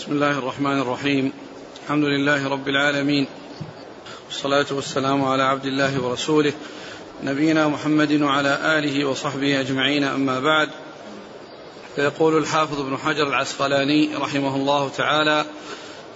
[0.00, 1.32] بسم الله الرحمن الرحيم.
[1.84, 3.26] الحمد لله رب العالمين.
[4.26, 6.52] والصلاة والسلام على عبد الله ورسوله
[7.22, 10.04] نبينا محمد وعلى آله وصحبه أجمعين.
[10.04, 10.68] أما بعد
[11.96, 15.44] فيقول الحافظ ابن حجر العسقلاني رحمه الله تعالى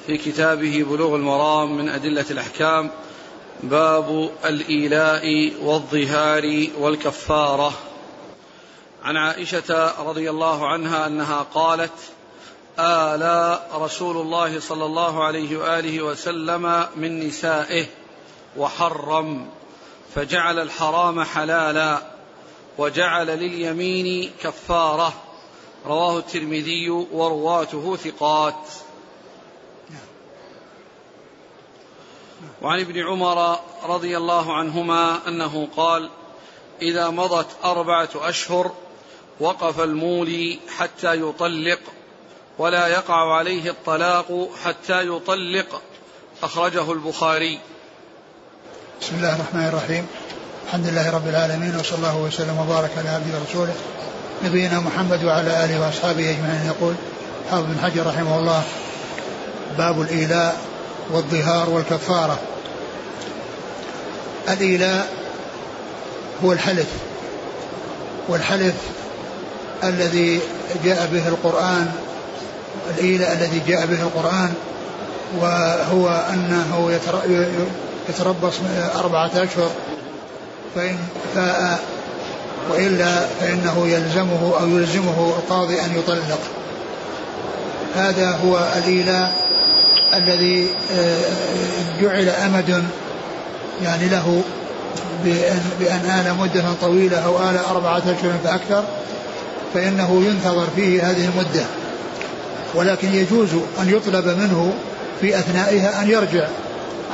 [0.06, 2.90] في كتابه بلوغ المرام من أدلة الأحكام
[3.62, 7.72] باب الإيلاء والظهار والكفارة.
[9.02, 11.92] عن عائشة رضي الله عنها أنها قالت
[12.78, 17.86] آلى رسول الله صلى الله عليه وآله وسلم من نسائه
[18.56, 19.48] وحرم
[20.14, 22.02] فجعل الحرام حلالا
[22.78, 25.12] وجعل لليمين كفارة.
[25.86, 28.68] رواه الترمذي ورواته ثقات.
[32.62, 36.10] وعن ابن عمر رضي الله عنهما أنه قال
[36.82, 38.72] إذا مضت أربعة أشهر
[39.40, 41.80] وقف المولي حتى يطلق
[42.58, 45.82] ولا يقع عليه الطلاق حتى يطلق.
[46.42, 47.58] أخرجه البخاري.
[49.00, 50.06] بسم الله الرحمن الرحيم.
[50.66, 53.74] الحمد لله رب العالمين وصلى الله وسلم وبارك على عبده ورسوله.
[54.44, 56.66] نبينا محمد وعلى آله وأصحابه أجمعين.
[56.66, 56.94] يقول
[57.50, 58.62] حافظ بن حجر رحمه الله
[59.78, 60.60] باب الإيلاء
[61.10, 62.38] والظهار والكفارة.
[64.48, 65.12] الإيلاء
[66.44, 66.88] هو الحلف
[68.28, 68.74] والحلف
[69.84, 70.40] الذي
[70.84, 71.92] جاء به القرآن
[73.00, 74.52] الذي جاء به القرآن
[75.40, 76.98] وهو أنه
[78.08, 78.54] يتربص
[78.94, 79.70] أربعة أشهر.
[80.74, 80.96] فإن
[81.34, 81.80] فاء
[82.70, 86.40] وإلا فإنه يلزمه أو يلزمه القاضي أن يطلق.
[87.96, 89.44] هذا هو الإيلاء
[90.14, 91.20] الذي آه،
[92.00, 92.84] جعل أمد
[93.82, 94.42] يعني له
[95.24, 98.84] بأن, بأن آل مدة طويلة أو آل أربعة أشهر فأكثر
[99.74, 101.64] فإنه ينتظر فيه هذه المدة.
[102.74, 103.48] ولكن يجوز
[103.80, 104.74] أن يطلب منه
[105.20, 106.48] في أثنائها أن يرجع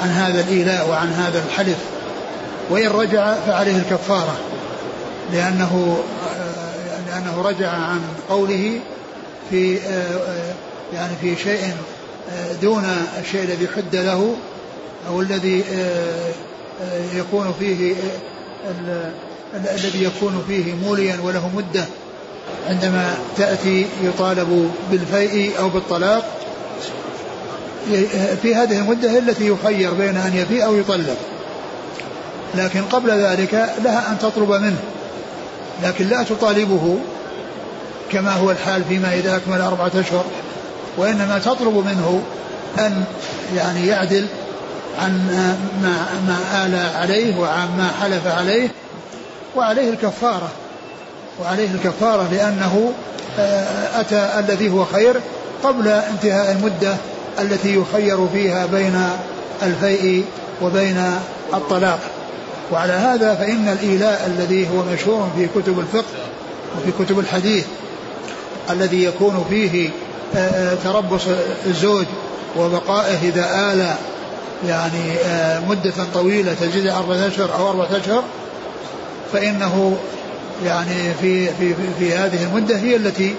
[0.03, 1.78] عن هذا الإيلاء وعن هذا الحلف.
[2.71, 4.38] وإن رجع فعليه الكفارة
[5.32, 5.98] لأنه
[7.06, 8.81] لأنه رجع عن قوله
[9.50, 9.78] في
[10.94, 11.72] يعني في شيء
[12.62, 12.84] دون
[13.21, 14.37] الشيء الذي حد له
[15.09, 15.65] أو الذي
[17.15, 17.94] يكون فيه
[19.54, 21.84] الذي يكون فيه موليا وله مدة.
[22.69, 26.25] عندما تأتي يطالب بالفيء أو بالطلاق
[28.43, 31.16] في هذه المدة التي يخير بين أن يفيء أو يطلق.
[32.55, 34.78] لكن قبل ذلك لها أن تطلب منه
[35.83, 36.99] لكن لا تطالبه
[38.12, 40.25] كما هو الحال فيما إذا أكمل أربعة أشهر.
[40.97, 42.22] وإنما تطلب منه
[42.78, 43.05] أن
[43.56, 44.27] يعني يعدل
[44.99, 45.27] عن
[45.83, 48.69] ما ما آل عليه وعن ما حلف عليه
[49.56, 50.49] وعليه الكفارة.
[51.41, 52.93] وعليه الكفارة لأنه
[53.39, 55.15] آه، أتى الذي هو خير
[55.65, 56.97] قبل انتهاء المدة
[57.41, 59.03] التي يخير فيها بين
[59.62, 60.25] الفيء
[60.62, 61.05] وبين
[61.55, 61.99] الطلاق.
[62.73, 66.19] وعلى هذا فإن الإيلاء الذي هو مشهور في كتب الفقه
[66.77, 67.65] وفي كتب الحديث
[68.71, 69.91] الذي يكون فيه
[70.34, 71.22] آه، آه، تربص
[71.67, 72.07] الزوج
[72.59, 73.95] وبقائه إذا آل
[74.69, 75.15] يعني
[75.69, 78.22] مدة طويلة تزيد أربعة أشهر أو أربعة أشهر
[79.33, 79.97] فإنه
[80.65, 83.34] يعني في في في هذه المدة هي التي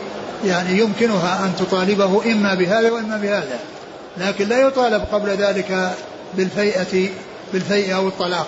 [0.46, 3.59] يعني يمكنها أن تطالبه إما بهذا وإما بهذا.
[4.18, 5.92] لكن لا يطالب قبل ذلك
[6.34, 7.09] بالفيئة
[7.54, 8.48] بالفيء أو الطلاق.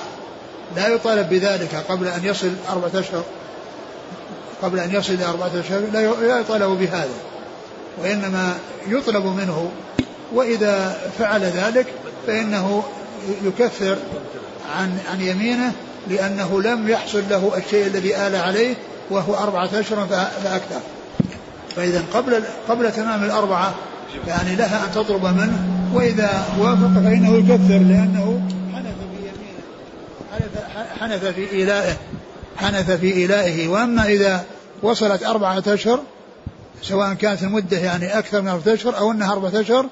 [0.75, 3.23] لا يطالب بذلك قبل أن يصل أربعة أشهر
[4.61, 5.81] قبل أن يصل أربعة أشهر
[6.21, 7.13] لا يطالب بهذا.
[8.01, 8.55] وإنما
[8.87, 9.71] يطلب منه
[10.33, 11.85] وإذا فعل ذلك
[12.27, 12.83] فإنه
[13.43, 13.97] يكفر
[14.77, 15.71] عن عن يمينه
[16.09, 18.75] لأنه لم يحصل له الشيء الذي آل عليه
[19.09, 20.07] وهو أربعة أشهر
[20.43, 20.79] فأكثر.
[21.75, 23.73] فإذا قبل قبل تمام الأربعة
[24.27, 28.41] يعني لها أن تطلب منه وإذا وافق فإنه يكفر لأنه
[28.73, 31.93] حنث في يمينه حنث, في إيلائه
[32.57, 34.45] حنث في إيلائه وأما إذا
[34.81, 35.99] وصلت أربعة أشهر
[36.81, 39.85] سواء كانت المدة يعني أكثر من أربعة أشهر أو أنها أربعة أشهر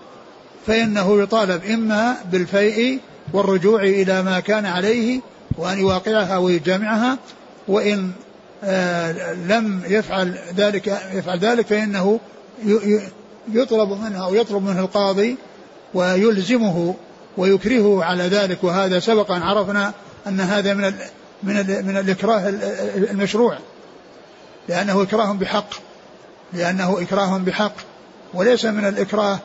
[0.68, 3.00] فإنه يطالب إما بالفيء
[3.34, 5.20] والرجوع إلى ما كان عليه
[5.62, 7.18] وأن يواقعها ويجامعها
[7.68, 8.12] وإن
[8.64, 12.20] آه لم يفعل ذلك يفعل ذلك فإنه
[13.52, 15.36] يطلب منه أو يطلب منه القاضي
[15.94, 16.96] ويلزمه
[17.38, 18.64] ويكرهه على ذلك.
[18.64, 19.94] وهذا سبق أن عرفنا
[20.28, 20.96] أن هذا من ال
[21.44, 22.50] من ال من الإكراه
[23.12, 23.58] المشروع.
[24.70, 25.74] لأنه إكراه بحق.
[26.54, 27.76] لأنه إكراه بحق.
[28.34, 29.40] وليس من الإكراه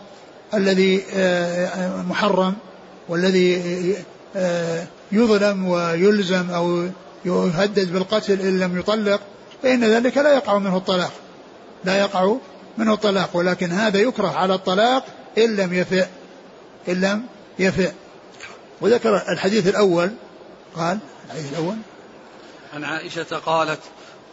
[0.55, 2.55] الذي آه، محرم
[3.09, 3.62] والذي
[4.37, 6.88] آه، يظلم ويلزم أو
[7.25, 9.20] يهدد بالقتل إن لم يطلق
[9.62, 11.12] فإن ذلك لا يقع منه الطلاق.
[11.85, 12.35] لا يقع
[12.79, 15.05] منه الطلاق ولكن هذا يكره على الطلاق
[15.38, 16.06] إن لم يفئ
[16.88, 17.23] إن لم
[17.58, 17.91] يفئ
[18.81, 20.11] وذكر الحديث الأول.
[20.76, 21.76] قال الحديث الأول.
[22.75, 23.81] عن عائشة قالت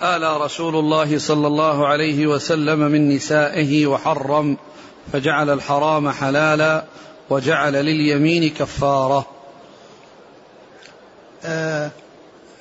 [0.01, 4.57] آلى رسول الله صلى الله عليه وسلم من نسائه وحرم
[5.13, 6.85] فجعل الحرام حلالا
[7.29, 9.42] وجعل لليمين كفارة.
[11.45, 11.91] آه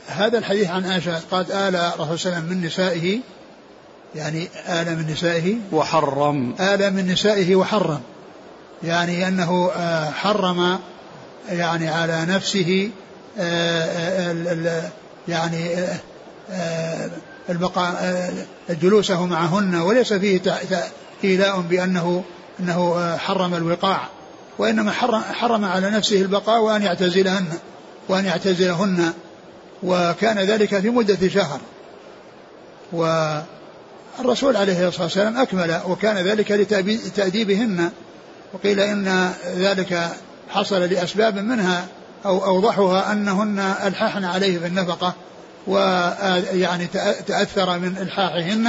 [0.07, 3.21] هذا الحديث عن عائشة قالت آلى رسول الله صلى الله عليه وسلم من نسائه
[4.15, 6.55] يعني آل من نسائه وحرم.
[6.61, 8.01] آل من نسائه وحرم.
[8.85, 10.79] يعني أنه آه، حرم
[11.49, 12.91] يعني على نفسه
[13.39, 14.91] آه، آه،
[15.29, 15.71] يعني
[17.49, 18.33] البقاء
[18.71, 20.41] جلوسه معهن وليس فيه
[21.25, 22.25] إيلاء بأنه
[22.61, 24.09] أنه حرم الوقاع
[24.59, 24.93] وإنما
[25.33, 27.47] حرم على نفسه البقاء وأن يعتزلهن.
[28.09, 29.13] وأن يعتزلهن
[29.83, 31.61] وكان ذلك في مدة شهر.
[32.93, 37.91] والرسول عليه الصلاة والسلام أكمل وكان ذلك لتأديبهن.
[38.53, 40.09] وقيل إن ذلك
[40.51, 41.87] حصل لأسباب منها
[42.25, 45.15] أو أوضحها أنهن ألححن عليه في النفقة
[45.67, 46.87] ويعني
[47.27, 48.69] تأثر من إلحاحهن.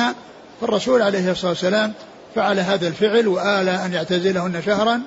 [0.62, 1.94] فالرسول عليه الصلاة والسلام
[2.36, 5.02] فعل هذا الفعل وآل أن يعتزلهن شهرا.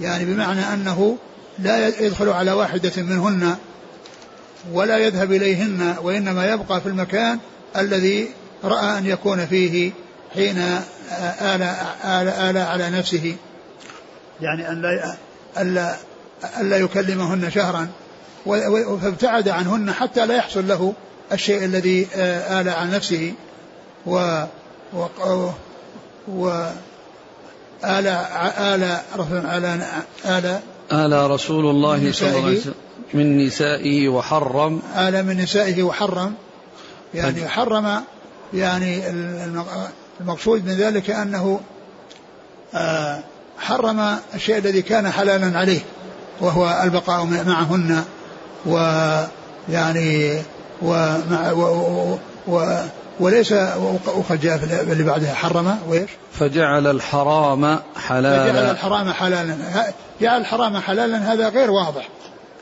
[0.00, 1.16] يعني بمعنى أنه
[1.58, 3.56] لا يدخل على واحدة منهن
[4.72, 7.38] ولا يذهب إليهن وإنما يبقى في المكان
[7.76, 8.28] الذي
[8.64, 9.92] رأى أن يكون فيه
[10.34, 11.62] حين آل,
[12.04, 13.36] آل, آل على نفسه.
[14.40, 15.16] يعني أن لا
[15.58, 15.96] ألا,
[16.60, 17.88] ألا يكلمهن شهرا.
[19.02, 20.94] فابتعد عنهن حتى لا يحصل له
[21.32, 23.32] الشيء الذي آل عن نفسه.
[24.06, 24.44] و,
[24.92, 25.50] و,
[26.28, 26.68] و
[27.84, 28.06] آل
[28.58, 29.00] آل
[29.46, 29.86] على
[30.26, 30.58] آل
[30.92, 32.74] آل رسول الله صلى الله عليه وسلم
[33.14, 34.82] من نسائه؟ وحرم.
[34.96, 36.34] آل من نسائه وحرم.
[37.14, 38.02] يعني حرم
[38.54, 39.10] يعني
[40.20, 41.60] المقصود من ذلك أنه
[42.74, 43.20] آه،
[43.58, 45.80] حرم الشيء الذي كان حلالا عليه
[46.40, 48.04] وهو البقاء معهن
[48.66, 50.42] ويعني
[50.82, 52.76] ومع و و
[53.20, 53.52] وليس
[54.06, 58.52] وقد جاء في اللي بعدها حرم ويش؟ فجعل الحرام حلالا.
[58.52, 59.56] فجعل الحرام حلالا.
[60.20, 62.08] جعل الحرام حلالا هذا غير واضح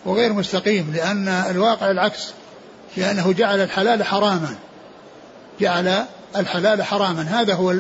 [0.07, 2.29] وغير مستقيم لأن الواقع العكس
[2.97, 4.55] لأنه جعل الحلال حراما.
[5.61, 6.05] جعل
[6.37, 7.23] الحلال حراما.
[7.23, 7.75] هذا هو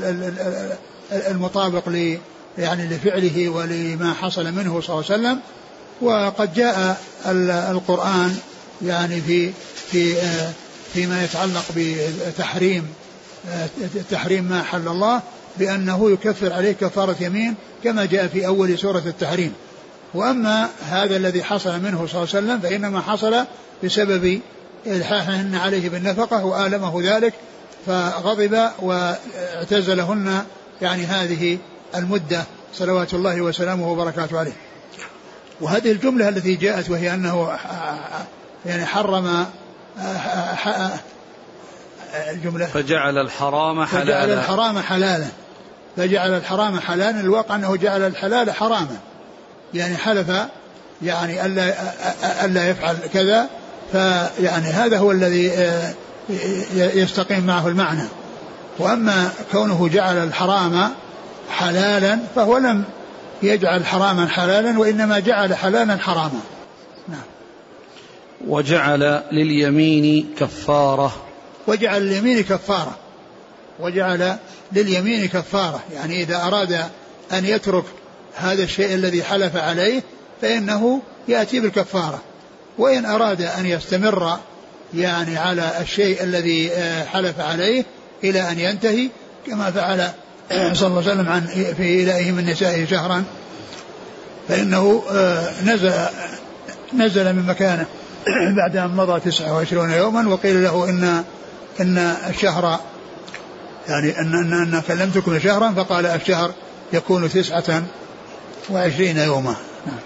[1.12, 2.18] المطابق ل
[2.58, 5.40] يعني لفعله ولما حصل منه صلى الله عليه وسلم.
[6.00, 7.00] وقد جاء
[7.70, 8.36] القرآن
[8.82, 9.52] يعني في
[9.90, 10.16] في
[10.94, 12.88] فيما يتعلق بتحريم
[14.10, 15.22] تحريم ما حل الله
[15.58, 17.54] بأنه يكفر عليه كفارة يمين
[17.84, 19.52] كما جاء في أول سورة التحريم.
[20.14, 23.44] وأما هذا الذي حصل منه صلى الله عليه وسلم فإنما حصل
[23.84, 24.40] بسبب
[24.86, 27.34] إلحاحهن عليه بالنفقة وآلمه ذلك
[27.86, 30.44] فغضب واعتزلهن
[30.82, 31.58] يعني هذه
[31.94, 32.44] المدة.
[32.74, 34.56] صلوات الله وسلامه وبركاته عليه.
[35.60, 37.58] وهذه الجملة التي جاءت وهي أنه
[38.66, 39.46] يعني حرم
[42.30, 42.66] الجملة.
[42.66, 44.04] فجعل الحرام حلالا.
[44.04, 45.26] فجعل الحرام حلالا.
[45.96, 47.20] فجعل الحرام حلالا.
[47.20, 48.96] الواقع أنه جعل الحلال حراما.
[49.74, 50.32] يعني حلف
[51.02, 51.74] يعني ألا
[52.44, 53.48] ألا يفعل كذا
[53.92, 55.94] فيعني هذا هو الذي آه،
[56.74, 58.08] يستقيم معه المعنى.
[58.78, 60.90] وأما كونه جعل الحرام
[61.50, 62.84] حلالا فهو لم
[63.42, 66.40] يجعل حراما حلالا وإنما جعل حلالا حراما.
[67.08, 67.31] نعم.
[68.46, 71.12] وجعل لليمين كفارة.
[71.66, 72.96] وجعل لليمين كفارة.
[73.80, 74.36] وجعل
[74.72, 75.80] لليمين كفارة.
[75.94, 76.72] يعني إذا أراد
[77.32, 77.84] أن يترك
[78.34, 80.02] هذا الشيء الذي حلف عليه
[80.42, 82.22] فإنه يأتي بالكفارة.
[82.78, 84.38] وإن أراد أن يستمر
[84.94, 87.84] يعني على الشيء الذي آه، حلف عليه
[88.24, 89.08] إلى أن ينتهي
[89.46, 90.10] كما فعل
[90.50, 91.46] صلى الله عليه وسلم عن
[91.76, 93.24] في إلائه من نسائه شهرا
[94.48, 95.92] فإنه آه، نزل
[96.94, 97.86] نزل من مكانه.
[98.58, 101.24] بعد أن مضى 29 يوما وقيل له إن
[101.80, 101.98] إن
[102.28, 102.80] الشهر
[103.88, 106.52] يعني أن أن أنك لم تكن شهرا فقال الشهر
[106.92, 107.82] يكون تسعة
[108.70, 109.56] وعشرين يوما.
[109.86, 109.98] نعم.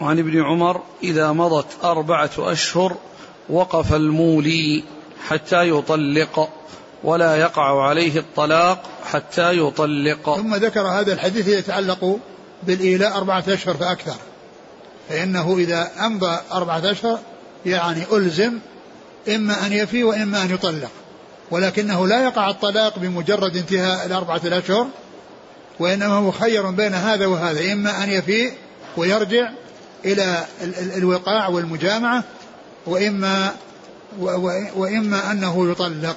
[0.00, 2.96] وعن ابن عمر إذا مضت أربعة أشهر
[3.48, 4.84] وقف المولي
[5.28, 6.48] حتى يطلق
[7.04, 10.36] ولا يقع عليه الطلاق حتى يطلق.
[10.36, 12.18] ثم ذكر هذا الحديث يتعلق
[12.62, 14.16] بالإيلاء أربعة أشهر فأكثر.
[15.08, 17.18] فإنه إذا أمضى أربعة أشهر
[17.66, 18.58] يعني ألزم
[19.28, 20.90] إما أن يفي وإما أن يطلق
[21.50, 24.86] ولكنه لا يقع الطلاق بمجرد انتهاء الأربعة الأشهر
[25.80, 28.52] وإنما هو مخير بين هذا وهذا إما أن يفيء
[28.96, 29.50] ويرجع
[30.04, 30.44] إلى
[30.96, 32.24] الوقاع والمجامعة
[32.86, 33.54] وإما
[34.76, 36.16] وإما أنه يطلق.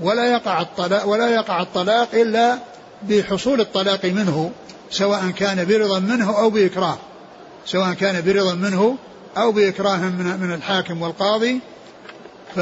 [0.00, 2.58] ولا يقع الطلاق ولا يقع الطلاق إلا
[3.02, 4.50] بحصول الطلاق منه
[4.90, 6.98] سواء كان برضا منه أو بإكراه.
[7.66, 8.96] سواء كان برضا منه
[9.36, 11.60] أو بإكراه من, الحاكم والقاضي
[12.56, 12.60] ف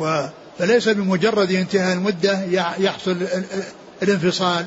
[0.00, 0.26] و
[0.58, 2.42] فليس بمجرد انتهاء المدة
[2.78, 3.16] يحصل
[4.02, 4.66] الانفصال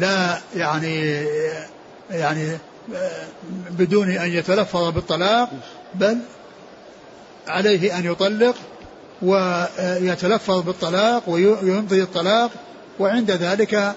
[0.00, 1.26] لا يعني
[2.10, 2.58] يعني
[3.70, 5.50] بدون أن يتلفظ بالطلاق
[5.94, 6.18] بل
[7.48, 8.56] عليه أن يطلق
[9.22, 12.50] ويتلفظ بالطلاق ويمضي الطلاق
[12.98, 13.92] وعند ذلك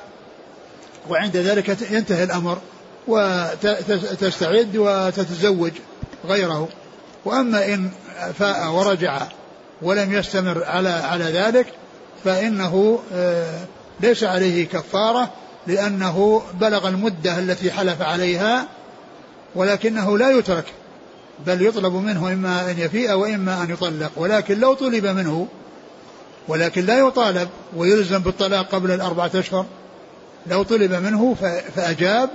[1.10, 2.58] وعند ذلك ينتهي الأمر.
[3.10, 5.72] وتستعد وتتزوج
[6.26, 6.68] غيره.
[7.26, 7.90] وأما إن
[8.40, 9.22] فاء ورجع
[9.82, 11.68] ولم يستمر على على ذلك
[12.24, 13.60] فإنه آه،
[14.00, 15.34] ليس عليه كفارة
[15.68, 18.68] لأنه بلغ المدة التي حلف عليها
[19.56, 20.66] ولكنه لا يترك
[21.46, 24.12] بل يطلب منه إما أن يفيء وإما أن يطلق.
[24.18, 25.48] ولكن لو طلب منه
[26.48, 29.66] ولكن لا يطالب ويلزم بالطلاق قبل الأربعة أشهر
[30.48, 31.36] لو طلب منه
[31.76, 32.30] فأجاب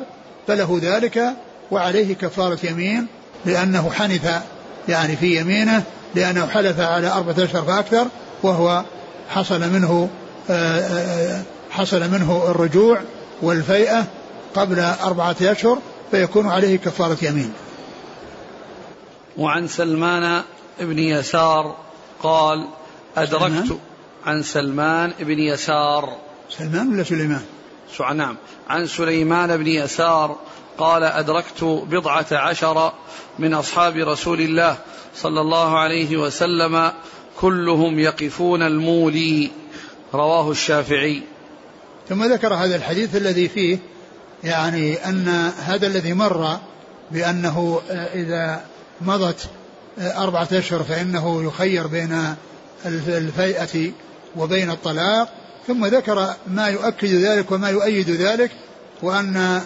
[0.47, 1.33] فله ذلك
[1.71, 3.07] وعليه كفارة يمين
[3.45, 4.43] لأنه حنث
[4.89, 5.83] يعني في يمينه
[6.15, 8.07] لأنه حلف على أربعة أشهر فأكثر
[8.43, 8.85] وهو
[9.29, 10.09] حصل منه
[10.51, 13.01] آه، آه، حصل منه الرجوع
[13.43, 14.07] والفيئة
[14.55, 15.79] قبل أربعة أشهر
[16.11, 17.53] فيكون عليه كفارة يمين.
[19.37, 20.43] وعن سلمان
[20.81, 21.77] بن يسار
[22.23, 22.69] قال
[23.17, 23.79] أدركت
[24.27, 26.17] عن سلمان بن يسار.
[26.51, 27.43] سلمان ولا سليمان؟
[28.15, 28.37] نعم.
[28.69, 30.37] عن سليمان بن يسار
[30.79, 32.93] قال أدركت بضعة عشر
[33.39, 34.77] من أصحاب رسول الله
[35.17, 36.93] صلى الله عليه وسلم
[37.41, 39.51] كلهم يقفون المولي.
[40.15, 41.23] رواه الشافعي.
[42.09, 43.79] ثم ذكر هذا الحديث الذي فيه
[44.45, 46.59] يعني أن هذا الذي مر
[47.11, 48.65] بأنه إذا
[49.01, 49.49] مضت
[49.99, 52.35] أربعة أشهر فإنه يخير بين
[52.87, 53.93] الفيئة
[54.37, 55.44] وبين الطلاق.
[55.67, 58.51] ثم ذكر ما يؤكد ذلك وما يؤيد ذلك
[59.03, 59.61] وأن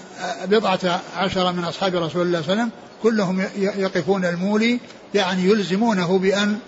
[0.44, 2.70] بضعة عشر من أصحاب رسول الله صلى الله عليه وسلم
[3.02, 4.80] كلهم يقفون المولي
[5.14, 6.58] يعني يلزمونه بأن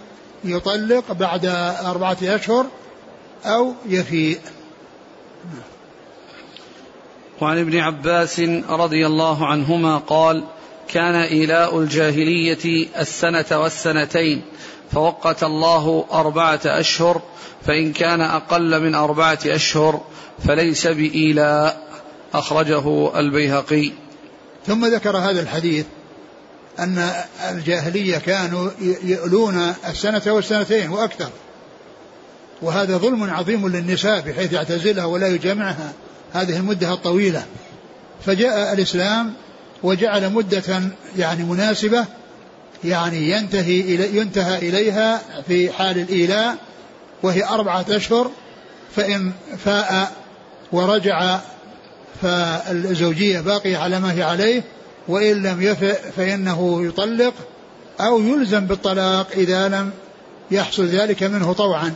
[0.44, 1.46] يطلق بعد
[1.84, 2.66] أربعة أشهر
[3.44, 4.38] أو يفيء.
[7.40, 10.44] وعن ابن عباس رضي الله عنهما قال
[10.88, 14.42] كان إيلاء الجاهلية السنة والسنتين
[14.92, 17.22] فوقت الله أربعة أشهر
[17.66, 20.00] فإن كان أقل من أربعة أشهر
[20.46, 21.90] فليس بإيلاء.
[22.34, 23.92] أخرجه البيهقي.
[24.66, 25.86] ثم ذكر هذا الحديث
[26.78, 27.10] أن
[27.50, 28.70] الجاهلية كانوا
[29.02, 31.30] يؤلون السنة والسنتين وأكثر.
[32.62, 35.92] وهذا ظلم عظيم للنساء بحيث يعتزلها ولا يجامعها.
[36.32, 37.44] هذه المدة الطويلة.
[38.26, 39.34] فجاء الإسلام
[39.82, 40.82] وجعل مدة
[41.18, 42.04] يعني مناسبة
[42.84, 46.56] يعني ينتهي إلي ينتهى إليها في حال الإيلاء
[47.22, 48.30] وهي أربعة أشهر
[48.96, 49.32] فإن
[49.64, 50.12] فاء
[50.72, 51.40] ورجع
[52.22, 54.62] فالزوجية باقية على ما هي عليه
[55.08, 57.34] وإن لم يفئ فإنه يطلق
[58.00, 59.90] أو يلزم بالطلاق إذا لم
[60.50, 61.94] يحصل ذلك منه طوعا.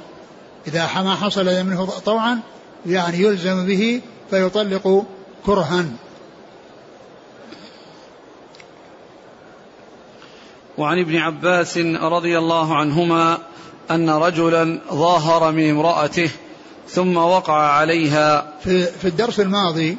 [0.67, 2.39] إذا ما حصل منه طوعا
[2.87, 4.01] يعني يلزم به
[4.31, 5.07] فيطلق
[5.47, 5.85] كرها.
[10.79, 13.39] وعن ابن عباس رضي الله عنهما
[13.91, 16.31] أن رجلا ظاهر من امرأته
[16.89, 18.53] ثم وقع عليها.
[18.65, 19.97] في, في الدرس الماضي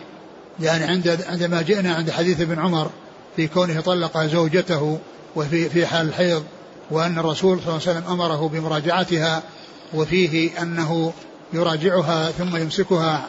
[0.59, 2.89] يعني عند عندما جئنا عند حديث ابن عمر
[3.35, 4.99] في كونه طلق زوجته
[5.35, 6.43] وفي في حال الحيض
[6.91, 9.43] وأن الرسول صلى الله عليه وسلم أمره بمراجعتها
[9.93, 11.13] وفيه أنه
[11.53, 13.27] يراجعها ثم يمسكها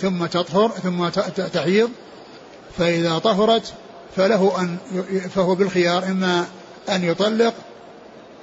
[0.00, 1.08] ثم تطهر ثم
[1.52, 1.90] تحيض
[2.78, 3.72] فإذا طهرت
[4.16, 4.76] فله أن
[5.34, 6.44] فهو بالخيار إما
[6.88, 7.54] أن يطلق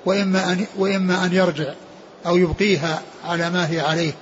[0.05, 1.73] وإما أن وإما أن يرجع
[2.25, 4.13] أو يبقيها على ما هي عليه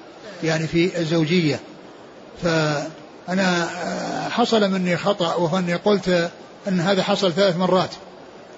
[0.44, 1.60] يعني في الزوجية.
[2.44, 3.70] فأنا
[4.30, 6.30] حصل مني خطأ وهو أني قلت
[6.68, 7.90] أن هذا حصل ثلاث مرات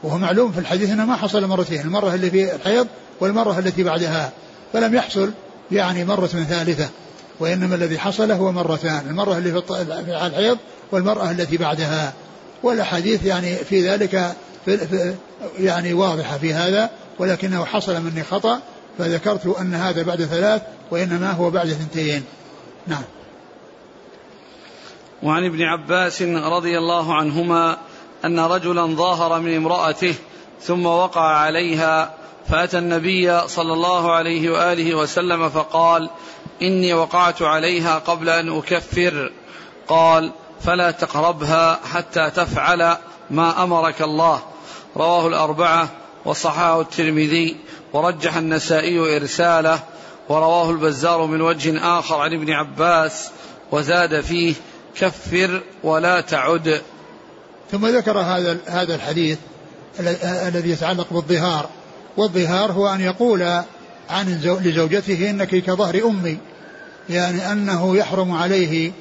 [0.03, 2.87] وهو معلوم في الحديث أنه ما حصل مرتين المرة اللي في الحيض
[3.19, 4.31] والمرة التي بعدها
[4.73, 5.31] فلم يحصل
[5.71, 6.89] يعني مرة ثالثة
[7.39, 9.61] وإنما الذي حصل هو مرتان المرة اللي
[10.05, 10.57] في الحيض
[10.91, 12.13] والمرأة التي بعدها.
[12.63, 14.35] والأحاديث يعني في ذلك
[14.65, 15.15] في
[15.59, 18.61] يعني واضحة في هذا ولكنه حصل مني خطأ
[18.97, 20.61] فذكرت أن هذا بعد ثلاث
[20.91, 22.23] وإنما هو بعد ثنتين.
[22.87, 23.03] نعم.
[25.23, 27.77] وعن ابن عباس رضي الله عنهما
[28.25, 30.15] أن رجلا ظاهر من امرأته
[30.61, 32.13] ثم وقع عليها
[32.47, 36.09] فأتى النبي صلى الله عليه وآله وسلم فقال
[36.61, 39.31] إني وقعت عليها قبل أن أكفر.
[39.87, 42.97] قال فلا تقربها حتى تفعل
[43.31, 44.41] ما أمرك الله.
[44.97, 45.89] رواه الأربعة
[46.25, 47.57] وصححه الترمذي
[47.93, 49.79] ورجح النسائي إرساله
[50.29, 53.29] ورواه البزار من وجه آخر عن ابن عباس
[53.71, 54.53] وزاد فيه
[54.95, 56.81] كفر ولا تعد.
[57.71, 59.37] ثم ذكر هذا هذا الحديث
[60.47, 61.69] الذي يتعلق بالظهار.
[62.17, 63.41] والظهار هو أن يقول
[64.09, 66.37] عن لزوجته إنك كظهر أمي
[67.09, 68.91] يعني أنه يحرم عليه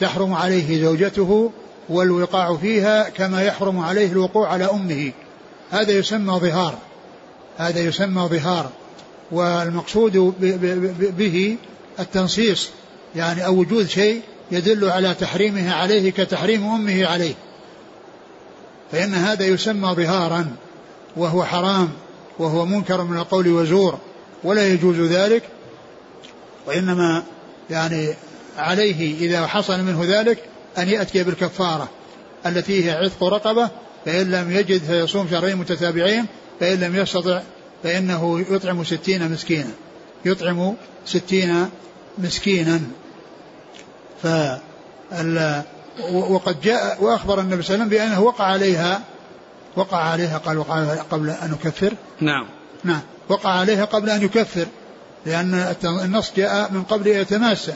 [0.00, 1.50] تحرم عليه زوجته
[1.88, 5.12] والوقاع فيها كما يحرم عليه الوقوع على أمه.
[5.70, 6.78] هذا يسمى ظهار.
[7.58, 8.70] هذا يسمى ظهار.
[9.30, 10.34] والمقصود
[11.18, 11.56] به
[11.98, 12.68] التنصيص
[13.16, 17.34] يعني أو وجود شيء يدل على تحريمها عليه كتحريم أمه عليه.
[18.92, 20.46] فإن هذا يسمى ظهارا
[21.16, 21.88] وهو حرام
[22.38, 23.98] وهو منكر من القول وزور
[24.44, 25.42] ولا يجوز ذلك.
[26.66, 27.22] وإنما
[27.70, 28.14] يعني
[28.58, 30.38] عليه إذا حصل منه ذلك
[30.78, 31.88] أن يأتي بالكفارة
[32.46, 33.70] التي هي عتق رقبة
[34.04, 36.26] فإن لم يجد فيصوم شهرين متتابعين
[36.60, 37.40] فإن لم يستطع
[37.82, 39.70] فإنه يطعم ستين مسكينا.
[40.24, 40.74] يطعم
[41.06, 41.68] ستين
[42.18, 42.80] مسكينا.
[44.22, 44.26] ف
[46.12, 49.02] وقد جاء وأخبر النبي صلى الله عليه وسلم بأنه وقع عليها
[49.76, 52.46] وقع عليها قال وقع قبل أن يكفر نعم.
[52.84, 53.00] نعم.
[53.28, 54.66] وقع عليها قبل أن يكفر
[55.26, 57.74] لأن النص جاء من قبل أن يتماسى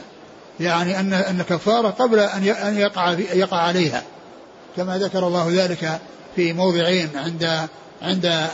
[0.61, 4.03] يعني أن أن كفاره قبل أن أن يقع يقع عليها.
[4.77, 5.99] كما ذكر الله ذلك
[6.35, 7.67] في موضعين عند
[8.01, 8.47] عند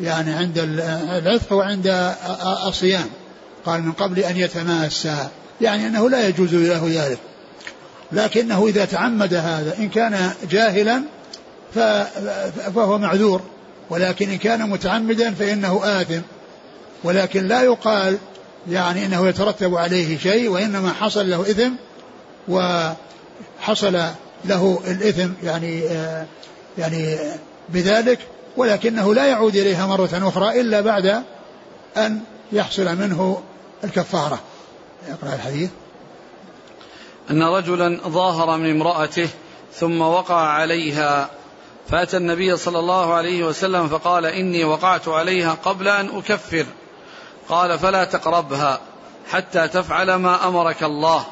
[0.00, 2.14] يعني عند العتق وعند
[2.66, 3.06] الصيام.
[3.66, 5.28] قال من قبل أن يتماسى
[5.60, 7.18] يعني أنه لا يجوز له ذلك.
[8.12, 11.02] لكنه إذا تعمد هذا إن كان جاهلا
[12.74, 13.40] فهو معذور.
[13.90, 16.20] ولكن إن كان متعمدا فإنه آثم.
[17.04, 18.18] ولكن لا يقال
[18.68, 21.72] يعني إنه يترتب عليه شيء وإنما حصل له إثم
[22.48, 24.00] وحصل
[24.44, 25.82] له الإثم يعني
[26.78, 27.18] يعني
[27.68, 28.18] بذلك
[28.56, 31.22] ولكنه لا يعود إليها مرة أخرى إلا بعد
[31.96, 32.20] أن
[32.52, 33.42] يحصل منه
[33.84, 34.40] الكفارة.
[35.08, 35.70] يقرأ الحديث.
[37.30, 39.28] أن رجلا ظاهر من امرأته
[39.74, 41.30] ثم وقع عليها.
[41.90, 46.66] فأتى النبي صلى الله عليه وسلم فقال إني وقعت عليها قبل أن أكفر.
[47.48, 48.80] قال فلا تقربها
[49.30, 51.26] حتى تفعل ما أمرك الله.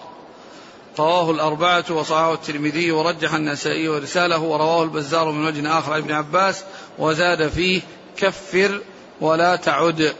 [0.99, 6.65] رواه الأربعة وصححه الترمذي ورجح النسائي ورساله ورواه البزار من وجه آخر ابن عباس
[6.99, 7.81] وزاد فيه
[8.17, 8.81] كفر
[9.21, 10.13] ولا تعد.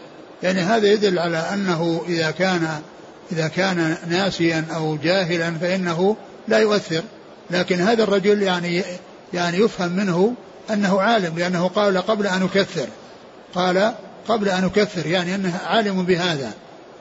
[0.43, 2.81] يعني هذا يدل على أنه إذا كان
[3.33, 6.17] إذا كان ناسيا أو جاهلا فإنه
[6.49, 7.03] لا يؤثر.
[7.51, 8.83] لكن هذا الرجل يعني
[9.33, 10.35] يعني يفهم منه
[10.71, 12.87] أنه عالم لأنه قال قبل أن أكثر
[13.55, 13.95] قال
[14.29, 16.53] قبل أن أكثر يعني أنه عالم بهذا.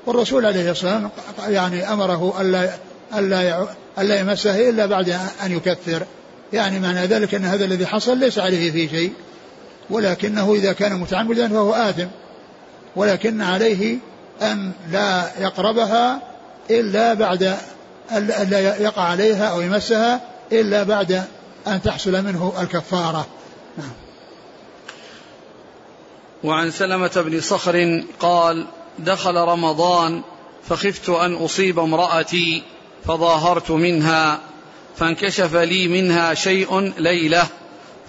[0.06, 2.70] والرسول عليه الصلاة والسلام يعني أمره ألا
[3.16, 3.68] ألا
[4.00, 5.10] ألا يمسه إلا بعد
[5.46, 6.04] أن يكثر
[6.54, 9.14] يعني معنى ذلك أن هذا الذي حصل ليس عليه فيه شيء.
[9.90, 12.08] ولكنه إذا كان متعمدا فهو آثم.
[12.96, 13.98] ولكن عليه
[14.42, 16.22] أن لا يقربها
[16.70, 17.44] إلا بعد
[18.12, 21.24] أن لا يقع عليها أو يمسها إلا بعد
[21.68, 23.28] أن تحصل منه الكفارة.
[23.78, 23.92] نعم.
[26.44, 28.66] وعن سلمة بن صخر قال
[29.00, 30.22] دخل رمضان
[30.70, 32.64] فخفت أن أصيب امرأتي
[33.06, 34.40] فظاهرت منها
[34.96, 37.48] فانكشف لي منها شيء ليلة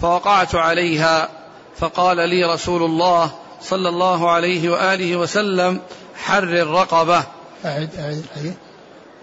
[0.01, 1.29] فوقعت عليها
[1.77, 5.81] فقال لي رسول الله صلى الله عليه وآله وسلم
[6.15, 7.23] حر الرقبة.
[7.65, 8.53] أعد أعد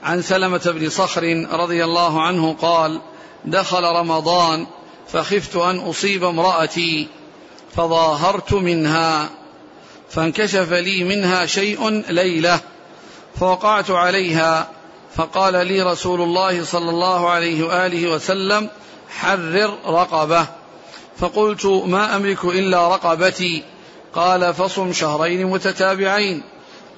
[0.03, 3.01] عن سلمة بن صخر رضي الله عنه قال
[3.45, 4.67] دخل رمضان
[5.09, 7.09] فخفت أن أصيب امرأتي
[7.77, 9.31] فظاهرت منها
[10.11, 12.61] فانكشف لي منها شيء ليلة
[13.41, 14.69] فوقعت عليها
[15.17, 18.69] فقال لي رسول الله صلى الله عليه وآله وسلم
[19.09, 20.47] حرر رقبة.
[21.19, 23.63] فقلت ما أملك إلا رقبتي.
[24.15, 26.43] قال فصم شهرين متتابعين.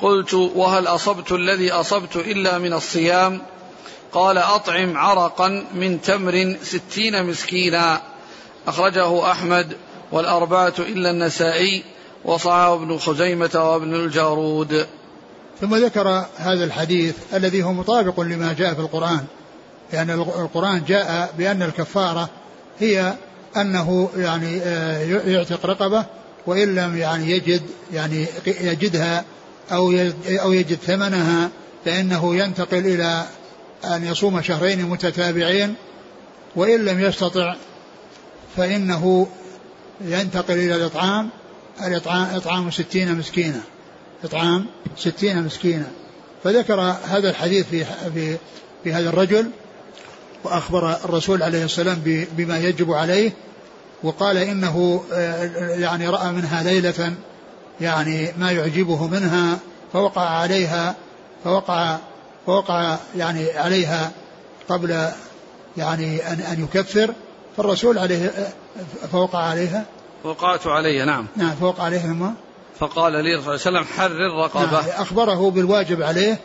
[0.01, 3.43] قلت وهل أصبت الذي أصبت إلا من الصيام؟
[4.13, 8.03] قال أطعم عرقا من تمر ستين مسكينا.
[8.67, 9.77] أخرجه أحمد
[10.13, 11.85] والأربعة إلا النسائي
[12.25, 14.87] وصعه ابن خزيمة وابن الجارود.
[15.61, 19.25] ثم ذكر هذا الحديث الذي هو مطابق لما جاء في القرآن
[19.93, 22.29] لأن يعني القرآن جاء بأن الكفارة
[22.81, 23.15] هي
[23.57, 26.05] أنه يعني آه، يعتق رقبة
[26.47, 29.25] وإن لم يعني يجد يعني يجدها
[29.73, 29.95] أو
[30.29, 31.51] أو يجد ثمنها
[31.85, 33.27] فإنه ينتقل إلى
[33.85, 35.75] أن يصوم شهرين متتابعين
[36.57, 37.55] وإن لم يستطع
[38.57, 39.27] فإنه
[40.05, 41.31] ينتقل إلى الإطعام
[41.87, 43.61] الإطعام إطعام ستين مسكينا.
[44.25, 45.87] إطعام ستين مسكينا.
[46.45, 47.85] فذكر هذا الحديث في
[48.15, 48.37] في
[48.85, 49.51] في هذا الرجل
[50.45, 52.03] وأخبر الرسول عليه السلام
[52.37, 53.33] بما يجب عليه
[54.03, 57.15] وقال إنه آه، يعني رأى منها ليلة
[57.81, 59.59] يعني ما يعجبه منها
[59.93, 60.95] فوقع عليها
[61.45, 61.99] فوقع
[62.47, 64.11] فوقع يعني عليها
[64.69, 65.09] قبل
[65.77, 67.15] يعني أن أن يكفر.
[67.57, 68.33] فالرسول عليه
[69.13, 69.85] فوقع عليها؟
[70.25, 71.27] وقعت عليها نعم.
[71.37, 72.35] نعم فوقع عليها ما
[72.79, 74.81] فقال لي صلى الله عليه وسلم حرر رقبة.
[74.81, 76.39] نعم أخبره بالواجب عليه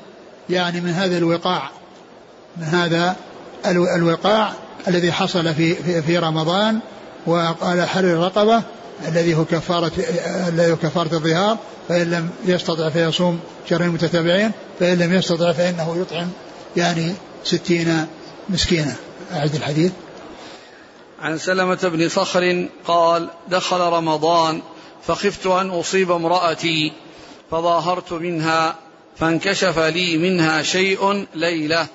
[0.50, 1.70] يعني من هذا الوقاع
[2.58, 3.16] من هذا
[3.96, 4.54] الوقاع
[4.88, 6.80] الذي حصل في في, في رمضان
[7.26, 8.64] وقال حرر رقبة
[9.08, 9.92] الذي هو كفارة
[10.48, 11.58] الذي هو كفارة الظهار
[11.90, 13.40] فإن لم يستطع فيصوم
[13.70, 16.28] شهرين متتابعين فإن لم يستطع فإنه يطعم
[16.78, 18.08] يعني ستين
[18.50, 18.96] مسكينا.
[19.34, 19.92] أعد الحديث.
[21.22, 24.62] عن سلمة بن صخر قال دخل رمضان
[25.04, 26.94] فخفت أن أصيب امرأتي
[27.52, 28.76] فظاهرت منها
[29.18, 31.88] فانكشف لي منها شيء ليلة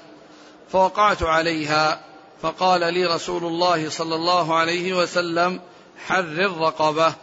[0.73, 2.01] فوقعت عليها
[2.43, 5.61] فقال لي رسول الله صلى الله عليه وسلم
[6.07, 7.15] حرر رقبة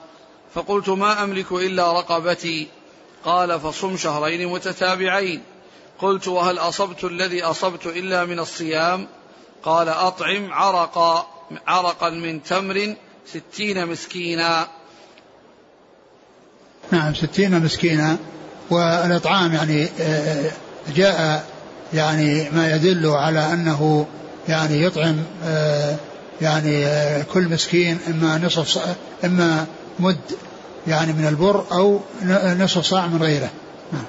[0.53, 2.67] فقلت ما أملك إلا رقبتي
[3.25, 5.43] قال فصم شهرين متتابعين
[5.99, 9.07] قلت وهل أصبت الذي أصبت إلا من الصيام؟
[9.63, 14.67] قال أطعم عرقا عرقا من تمر ستين مسكينا.
[16.91, 18.17] نعم ستين مسكينا.
[18.69, 20.51] والإطعام يعني آه،
[20.95, 21.45] جاء
[21.93, 24.07] يعني ما يدل على أنه
[24.47, 25.95] يعني يطعم آه،
[26.41, 29.65] يعني آه، كل مسكين إما نصف إما
[29.99, 30.17] مد
[30.87, 31.99] يعني من البر أو
[32.59, 33.49] نصف صاع من غيره.
[33.93, 34.05] نعم.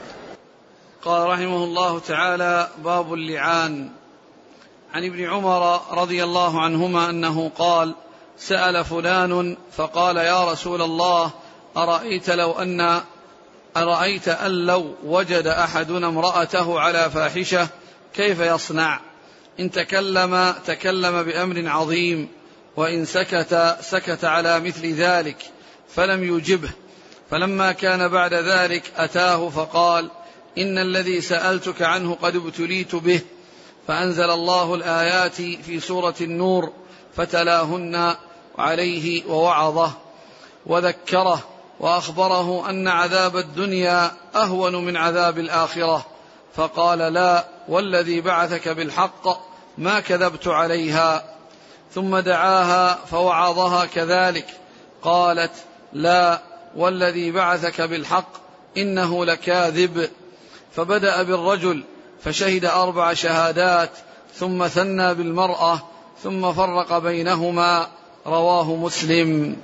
[1.05, 3.90] قال رحمه الله تعالى باب اللعان.
[4.94, 7.94] عن ابن عمر رضي الله عنهما أنه قال
[8.38, 11.31] سأل فلان فقال يا رسول الله
[11.76, 13.00] أرأيت لو ان
[13.76, 17.68] أرأيت أن لو وجد أحدنا امرأته على فاحشة
[18.14, 19.00] كيف يصنع؟
[19.61, 22.29] إن تكلم تكلم بأمر عظيم
[22.76, 25.37] وإن سكت سكت على مثل ذلك
[25.88, 26.70] فلم يجبه.
[27.31, 30.11] فلما كان بعد ذلك أتاه فقال
[30.59, 33.20] إن الذي سألتك عنه قد ابتليت به
[33.90, 36.72] فأنزل الله الآيات في سورة النور
[37.16, 38.14] فتلاهن
[38.59, 39.92] عليه ووعظه
[40.66, 41.42] وذكره
[41.81, 46.07] وأخبره أن عذاب الدنيا أهون من عذاب الآخرة.
[46.57, 49.29] فقال لا والذي بعثك بالحق
[49.79, 51.24] ما كذبت عليها.
[51.94, 54.46] ثم دعاها فوعظها كذلك.
[55.03, 55.53] قالت
[55.92, 56.40] لا
[56.76, 58.33] والذي بعثك بالحق
[58.76, 60.11] إنه لكاذب.
[60.76, 61.85] فبدأ بالرجل
[62.24, 63.90] فشهد أربع شهادات
[64.35, 65.83] ثم ثنى بالمرأة
[66.22, 67.87] ثم فرق بينهما
[68.26, 69.56] رواه مسلم.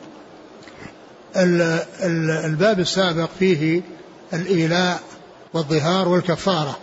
[2.46, 3.82] الباب السابق فيه
[4.32, 5.00] الإيلاء
[5.54, 6.76] والظهار والكفارة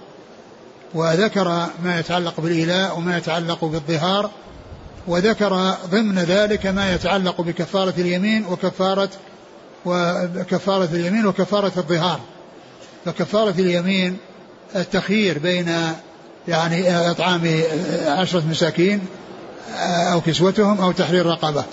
[0.93, 4.29] وذكر ما يتعلق بالإيلاء وما يتعلق بالظهار
[5.07, 9.09] وذكر ضمن ذلك ما يتعلق بكفارة اليمين وكفارة
[9.86, 12.19] وكفارة اليمين وكفارة الظهار.
[13.05, 14.17] فكفارة اليمين
[14.76, 15.78] التخيير بين
[16.47, 17.62] يعني إطعام
[18.06, 19.02] عشرة مساكين
[20.12, 21.63] أو كسوتهم أو تحرير رقبة.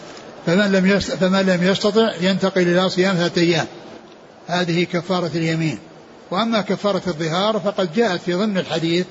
[0.46, 3.66] فمن لم فمن لم يستطع ينتقل إلى صيام ثلاثة أيام.
[4.48, 5.78] هذه كفارة اليمين.
[6.30, 9.06] وأما كفارة الظهار فقد جاءت في ضمن الحديث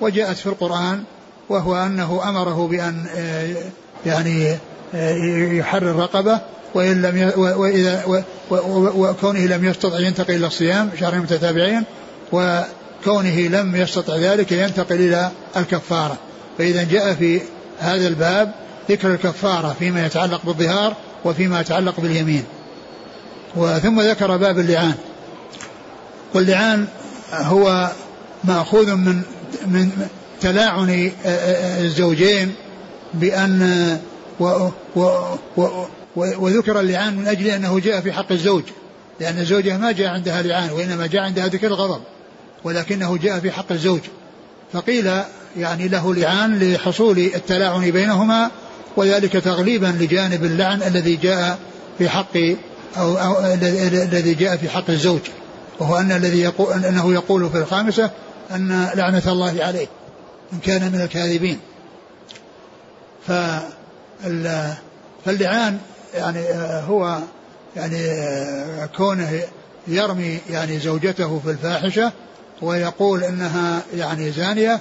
[0.00, 1.04] وجاءت في القرآن
[1.48, 3.06] وهو أنه أمره بأن
[4.06, 4.56] يعني
[5.58, 6.40] يحرر رقبة
[6.74, 11.84] وإن لم وإذا وكونه لم يستطع ينتقل إلى الصيام شهرين متتابعين
[12.32, 12.60] و
[13.04, 16.18] كونه لم يستطع ذلك ينتقل إلى الكفارة.
[16.58, 17.40] فإذا جاء في
[17.78, 18.52] هذا الباب
[18.90, 22.44] ذكر الكفارة فيما يتعلق بالظهار وفيما يتعلق باليمين.
[23.56, 24.94] وثم ذكر باب اللعان.
[26.34, 26.86] واللعان
[27.32, 27.90] هو
[28.44, 29.22] مأخوذ من
[29.66, 30.08] من
[30.40, 31.12] تلاعن
[31.80, 32.54] الزوجين
[33.14, 33.98] بأن
[34.40, 35.02] و و
[35.56, 35.84] و
[36.16, 38.62] وذكر اللعان من أجل أنه جاء في حق الزوج.
[39.20, 42.00] لأن الزوجة ما جاء عندها لعان وإنما جاء عندها ذكر الغضب.
[42.64, 44.00] ولكنه جاء في حق الزوج.
[44.72, 45.10] فقيل
[45.56, 48.50] يعني له لعان لحصول التلاعن بينهما
[48.96, 51.58] وذلك تغليبا لجانب اللعن الذي جاء
[51.98, 52.36] في حق
[52.96, 55.20] أو, أو الذي جاء في حق الزوج.
[55.78, 58.10] وهو أن الذي يقول أنه يقول في الخامسة
[58.54, 59.86] أن لعنة الله عليه
[60.52, 61.58] إن كان من الكاذبين.
[65.24, 65.78] فاللعان
[66.14, 66.44] يعني
[66.88, 67.18] هو
[67.76, 67.98] يعني
[68.96, 69.40] كونه
[69.88, 72.12] يرمي يعني زوجته في الفاحشة
[72.62, 74.80] ويقول إنها يعني زانية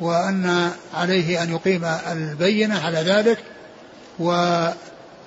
[0.00, 3.38] وأن عليه أن يقيم البينة على ذلك
[4.18, 4.66] و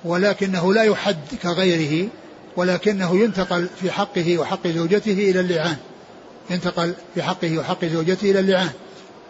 [0.04, 2.08] ولكنه لا يحد كغيره
[2.56, 5.76] ولكنه ينتقل في حقه وحق زوجته إلى اللعان.
[6.50, 8.70] ينتقل في حقه وحق زوجته إلى اللعان.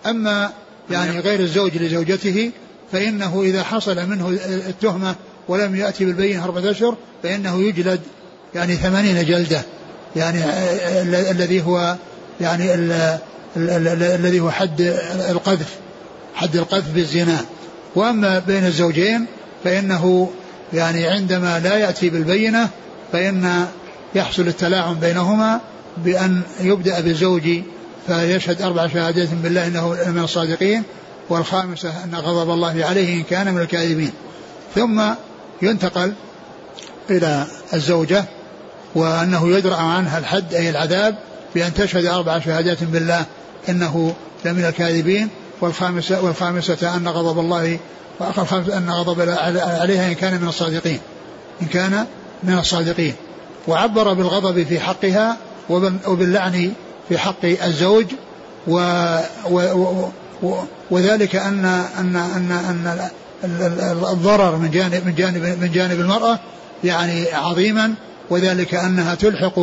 [0.06, 0.52] أما
[0.90, 2.50] يعني غير الزوج لزوجته
[2.92, 5.14] فإنه إذا حصل منه التهمة
[5.48, 8.00] ولم يأتي بالبينة أربعة أشهر فإنه يجلد
[8.54, 9.62] يعني ثمانين جلدة.
[10.16, 10.44] يعني
[11.30, 11.96] الذي هو
[12.40, 12.74] يعني
[13.56, 14.80] الذي هو حد
[15.30, 15.74] القذف
[16.34, 17.44] حد القذف بالزنا.
[17.94, 19.26] وأما بين الزوجين
[19.64, 20.30] فإنه
[20.72, 22.68] يعني عندما لا يأتي بالبينة
[23.12, 23.66] فإن
[24.14, 25.60] يحصل التلاعن بينهما
[25.96, 27.48] بأن يبدأ بالزوج
[28.06, 30.82] فيشهد أربع شهادات بالله إنه من الصادقين
[31.28, 34.12] والخامسة أن غضب الله عليه إن كان من الكاذبين.
[34.74, 35.02] ثم
[35.62, 36.12] ينتقل
[37.10, 38.24] إلى الزوجة
[38.94, 41.14] وأنه يدرأ عنها الحد أي العذاب
[41.54, 43.24] بأن تشهد أربع شهادات بالله
[43.68, 44.14] إنه
[44.44, 45.28] لمن الكاذبين
[45.60, 47.78] والخامسة والخامسة أن غضب الله
[48.50, 49.20] أن غضب
[49.58, 51.00] عليها إن كان من الصادقين.
[51.62, 52.06] إن كان
[52.42, 53.14] من الصادقين.
[53.68, 55.36] وعبر بالغضب في حقها
[56.06, 56.72] وباللعن
[57.08, 58.06] في حق الزوج
[58.66, 58.78] و
[59.50, 59.60] و
[60.42, 60.54] و
[60.90, 61.64] وذلك أن
[61.98, 63.08] أن أن أن
[64.12, 66.38] الضرر من جانب من جانب من جانب المرأة
[66.84, 67.94] يعني عظيما
[68.30, 69.60] وذلك أنها تلحق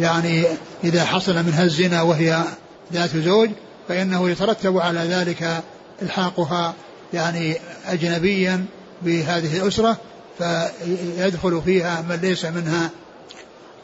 [0.00, 0.44] يعني
[0.84, 2.44] إذا حصل منها الزنا وهي
[2.92, 3.50] ذات زوج
[3.88, 5.62] فإنه يترتب على ذلك
[6.02, 6.74] إلحاقها
[7.14, 7.56] يعني
[7.86, 8.64] أجنبيا
[9.02, 9.96] بهذه الأسرة
[10.38, 12.90] فيدخل فيها من ليس منها.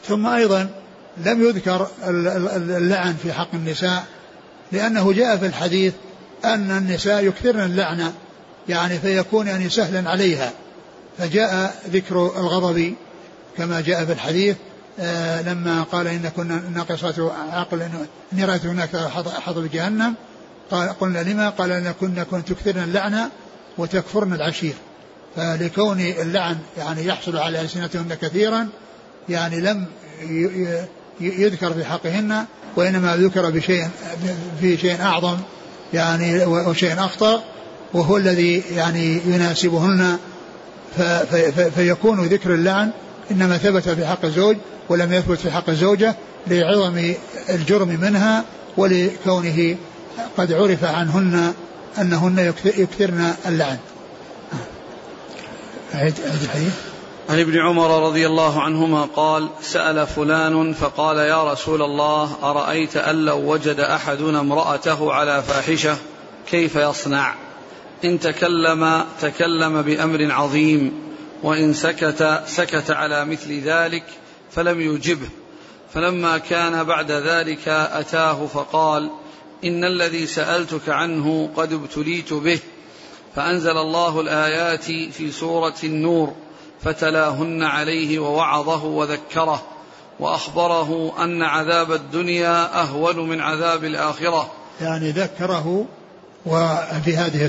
[0.07, 0.69] ثم أيضا
[1.25, 4.03] لم يذكر اللعن في حق النساء
[4.71, 5.93] لأنه جاء في الحديث
[6.45, 8.13] أن النساء يكثرن اللعنة
[8.69, 10.51] يعني فيكون يعني سهلا عليها.
[11.17, 12.93] فجاء ذكر الغضب
[13.57, 14.55] كما جاء في الحديث
[15.45, 17.19] لما قال إن كنا ناقصات
[17.53, 17.81] عقل
[18.33, 18.95] إني رأيت هناك
[19.45, 20.15] حظ جهنم
[20.71, 23.29] قال قلنا لما؟ قال إن كنا كنت تكثرن اللعنة
[23.77, 24.73] وتكفرن العشير.
[25.35, 28.67] فلكون اللعن يعني يحصل على ألسنتهن كثيرا
[29.29, 29.85] يعني لم
[31.21, 33.87] يذكر في حقهن وإنما ذكر بشيء
[34.61, 35.37] في شيء أعظم
[35.93, 37.39] يعني وشيء أخطر
[37.93, 40.17] وهو الذي يعني يناسبهن
[41.75, 42.91] فيكون ذكر اللعن
[43.31, 44.57] إنما ثبت في حق الزوج
[44.89, 46.15] ولم يثبت في حق الزوجة
[46.47, 47.13] لعظم
[47.49, 48.43] الجرم منها
[48.77, 49.75] ولكونه
[50.37, 51.53] قد عرف عنهن
[52.01, 53.77] أنهن يكثرن اللعن.
[55.95, 56.73] أعيد الحديث.
[57.29, 63.15] عن ابن عمر رضي الله عنهما قال سأل فلان فقال يا رسول الله أرأيت أن
[63.15, 65.97] لو وجد أحدنا امرأته على فاحشة
[66.51, 67.33] كيف يصنع؟
[68.05, 71.02] إن تكلم تكلم بأمر عظيم.
[71.43, 74.03] وإن سكت سكت على مثل ذلك
[74.51, 75.29] فلم يجبه
[75.93, 79.09] فلما كان بعد ذلك أتاه فقال
[79.63, 82.59] إن الذي سألتك عنه قد ابتليت به
[83.35, 86.33] فأنزل الله الآيات في سورة النور
[86.81, 89.63] فتلاهن عليه ووعظه وذكره
[90.19, 94.51] وأخبره أن عذاب الدنيا أهون من عذاب الآخرة.
[94.81, 95.85] يعني ذكره
[96.45, 97.45] وفي هذه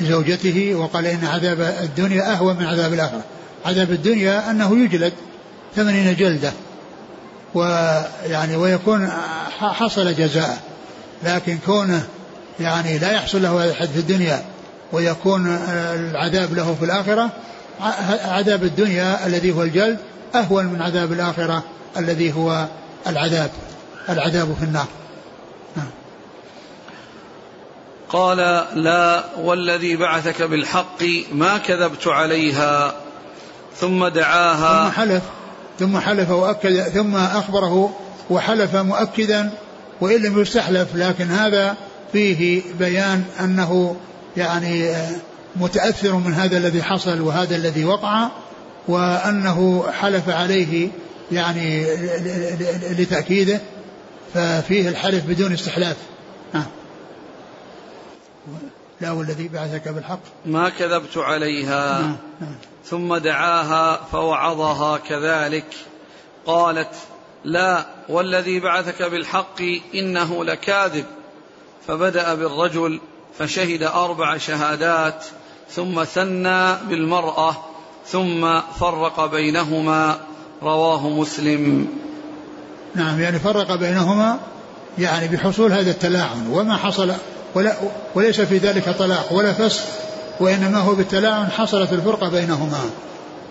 [0.00, 3.24] لزوجته وقال إن عذاب الدنيا أهون من عذاب الآخرة.
[3.66, 5.12] عذاب الدنيا أنه يجلد
[5.76, 6.52] ثمانين جلدة.
[7.54, 9.10] ويعني ويكون
[9.58, 10.58] حصل جزاء.
[11.24, 12.06] لكن كونه
[12.60, 14.44] يعني لا يحصل له الحد في الدنيا
[14.92, 15.46] ويكون
[15.94, 17.30] العذاب له في الآخرة
[18.24, 19.98] عذاب الدنيا الذي هو الجلد
[20.34, 21.62] أهون من عذاب الآخرة
[21.96, 22.66] الذي هو
[23.06, 23.50] العذاب
[24.08, 24.86] العذاب في النار
[25.76, 25.86] نعم.
[28.14, 32.94] قال لا والذي بعثك بالحق ما كذبت عليها
[33.76, 35.22] ثم دعاها ثم حلف
[35.78, 37.96] ثم حلف وأكد ثم أخبره
[38.30, 39.50] وحلف مؤكدا
[40.00, 41.76] وإن لم يستحلف لكن هذا
[42.12, 43.96] فيه بيان أنه
[44.36, 44.94] يعني
[45.56, 48.28] متأثر من هذا الذي حصل وهذا الذي وقع
[48.88, 50.88] وأنه حلف عليه
[51.32, 51.86] يعني
[52.98, 53.60] لتأكيده
[54.34, 56.13] ففيه الحلف بدون استحلاف آه.
[59.00, 60.20] لا والذي بعثك بالحق.
[60.46, 61.98] ما كذبت عليها.
[61.98, 62.16] آه.
[62.42, 62.54] آه.
[62.84, 65.66] ثم دعاها فوعظها كذلك.
[66.46, 66.94] قالت
[67.44, 69.62] لا والذي بعثك بالحق
[69.94, 71.04] إنه لكاذب.
[71.88, 73.00] فبدأ بالرجل
[73.38, 75.24] فشهد أربع شهادات
[75.70, 77.56] ثم ثنى بالمرأة
[78.06, 80.18] ثم فرق بينهما.
[80.62, 81.88] رواه مسلم.
[82.94, 84.38] نعم يعني فرق بينهما
[84.98, 86.46] يعني بحصول هذا التلاعن.
[86.50, 87.12] وما حصل
[87.54, 87.74] ولا
[88.14, 89.82] وليس في ذلك طلاق ولا فسخ
[90.40, 92.80] وإنما هو بالتلاعن حصلت الفرقة بينهما.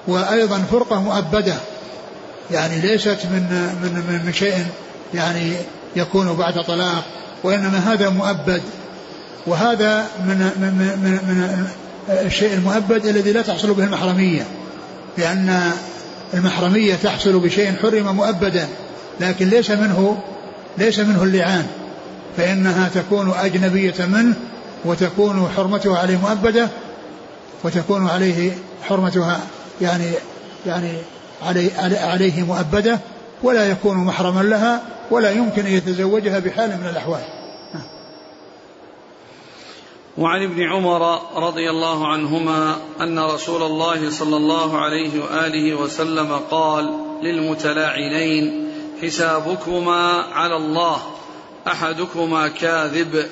[0.07, 1.55] وأيضا فرقة مؤبدة
[2.51, 3.43] يعني ليست من
[3.81, 4.65] من من شيء
[5.13, 5.53] يعني
[5.95, 7.03] يكون بعد طلاق
[7.43, 8.61] وإنما هذا مؤبد.
[9.47, 11.67] وهذا من من من, من
[12.09, 14.47] الشيء المؤبد الذي لا تحصل به المحرمية
[15.17, 15.71] لأن
[16.33, 18.67] المحرمية تحصل بشيء حرم مؤبدا
[19.19, 20.23] لكن ليس منه
[20.77, 21.65] ليس منه اللعان.
[22.37, 24.35] فإنها تكون أجنبية منه
[24.85, 26.69] وتكون حرمتها عليه مؤبدة
[27.63, 28.51] وتكون عليه
[28.83, 29.41] حرمتها
[29.81, 30.11] يعني
[30.65, 30.97] يعني
[31.43, 32.99] عليه, عليه مؤبدة
[33.43, 37.21] ولا يكون محرما لها ولا يمكن أن يتزوجها بحال من الأحوال.
[40.17, 46.93] وعن ابن عمر رضي الله عنهما أن رسول الله صلى الله عليه وآله وسلم قال
[47.23, 48.69] للمتلاعنين
[49.01, 50.97] حسابكما على الله.
[51.67, 53.25] أحدكما كاذب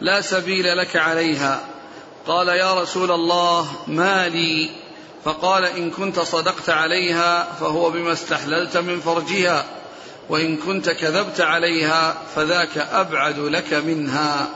[0.00, 1.60] لا سبيل لك عليها.
[2.26, 4.70] قال يا رسول الله ما لي؟
[5.24, 9.64] فقال إن كنت صدقت عليها فهو بما استحللت من فرجها
[10.28, 14.48] وإن كنت كذبت عليها فذاك أبعد لك منها.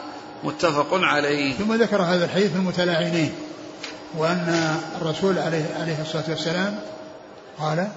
[0.44, 1.54] متفق عليه.
[1.54, 3.34] ثم ذكر هذا الحديث المتلاعنين
[4.18, 6.80] وأن الرسول عليه, عليه الصلاة والسلام
[7.58, 7.88] قال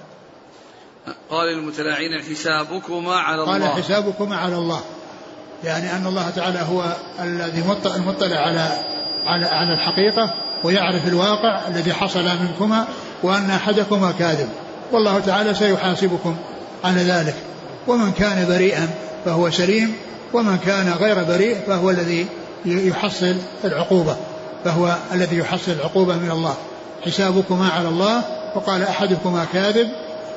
[1.29, 3.69] قال المتلاعنين حسابكما على الله.
[3.69, 4.81] قال حسابكما على الله.
[5.63, 6.83] يعني أن الله تعالى هو
[7.23, 7.63] الذي
[7.95, 8.69] المطلع على
[9.25, 12.85] على على الحقيقة ويعرف الواقع الذي حصل منكما
[13.23, 14.49] وأن أحدكما كاذب.
[14.91, 16.35] والله تعالى سيحاسبكم
[16.83, 17.35] على ذلك.
[17.87, 18.89] ومن كان بريئا
[19.25, 19.93] فهو سليم
[20.33, 22.27] ومن كان غير بريء فهو الذي
[22.65, 24.15] يحصل العقوبة
[24.65, 26.55] فهو الذي يحصل العقوبة من الله.
[27.05, 28.23] حسابكما على الله
[28.55, 29.87] وقال أحدكما كاذب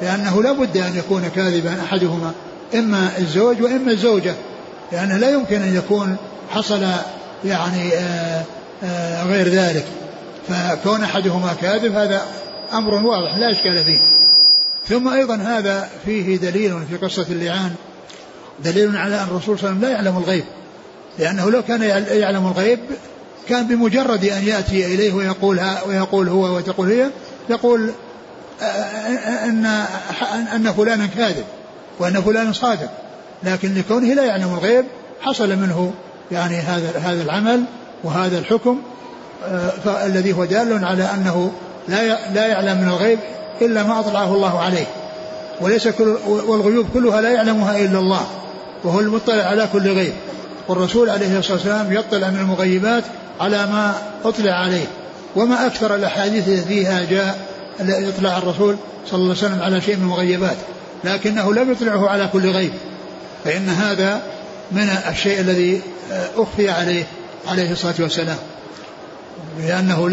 [0.02, 2.32] لأنه لا بد أن يكون كاذبا أحدهما
[2.74, 4.34] إما الزوج وإما الزوجة.
[4.92, 6.16] لأنه لا يمكن أن يكون
[6.50, 6.86] حصل
[7.44, 8.42] يعني آآ
[8.84, 9.86] آآ غير ذلك.
[10.48, 12.22] فكون أحدهما كاذب هذا
[12.72, 14.00] أمر واضح لا إشكال فيه.
[14.88, 17.74] ثم أيضا هذا فيه دليل في قصة اللعان
[18.64, 20.44] دليل على أن الرسول صلى الله عليه وسلم لا يعلم الغيب.
[21.18, 22.78] لأنه لو كان يعلم الغيب
[23.48, 27.10] كان بمجرد أن يأتي إليه ويقول ويقول هو وتقول هي
[27.50, 27.90] يقول
[29.44, 29.66] أن
[30.54, 31.44] أن فلانا كاذب
[31.98, 32.90] وأن فلانا صادق.
[33.44, 34.84] لكن لكونه لا يعلم الغيب
[35.20, 35.92] حصل منه
[36.32, 37.64] يعني هذا هذا العمل
[38.04, 38.78] وهذا الحكم
[39.86, 41.52] الذي هو دال على أنه
[41.88, 43.18] لا لا يعلم من الغيب
[43.62, 44.86] إلا ما أطلعه الله عليه.
[45.60, 48.26] وليس كل والغيوب كلها لا يعلمها إلا الله
[48.84, 50.12] وهو المطلع على كل غيب.
[50.68, 53.04] والرسول عليه الصلاة والسلام يطلع من المغيبات
[53.40, 54.86] على ما أطلع عليه.
[55.36, 57.38] وما أكثر الأحاديث فيها جاء
[57.80, 58.76] إطلاع الرسول
[59.06, 60.56] صلى الله عليه وسلم على شيء من المغيبات
[61.04, 62.72] لكنه لم يطلعه على كل غيب.
[63.44, 64.22] فإن هذا
[64.72, 65.82] من الشيء الذي
[66.36, 67.06] أخفي عليه
[67.48, 68.36] عليه الصلاة والسلام.
[69.58, 70.08] لأنه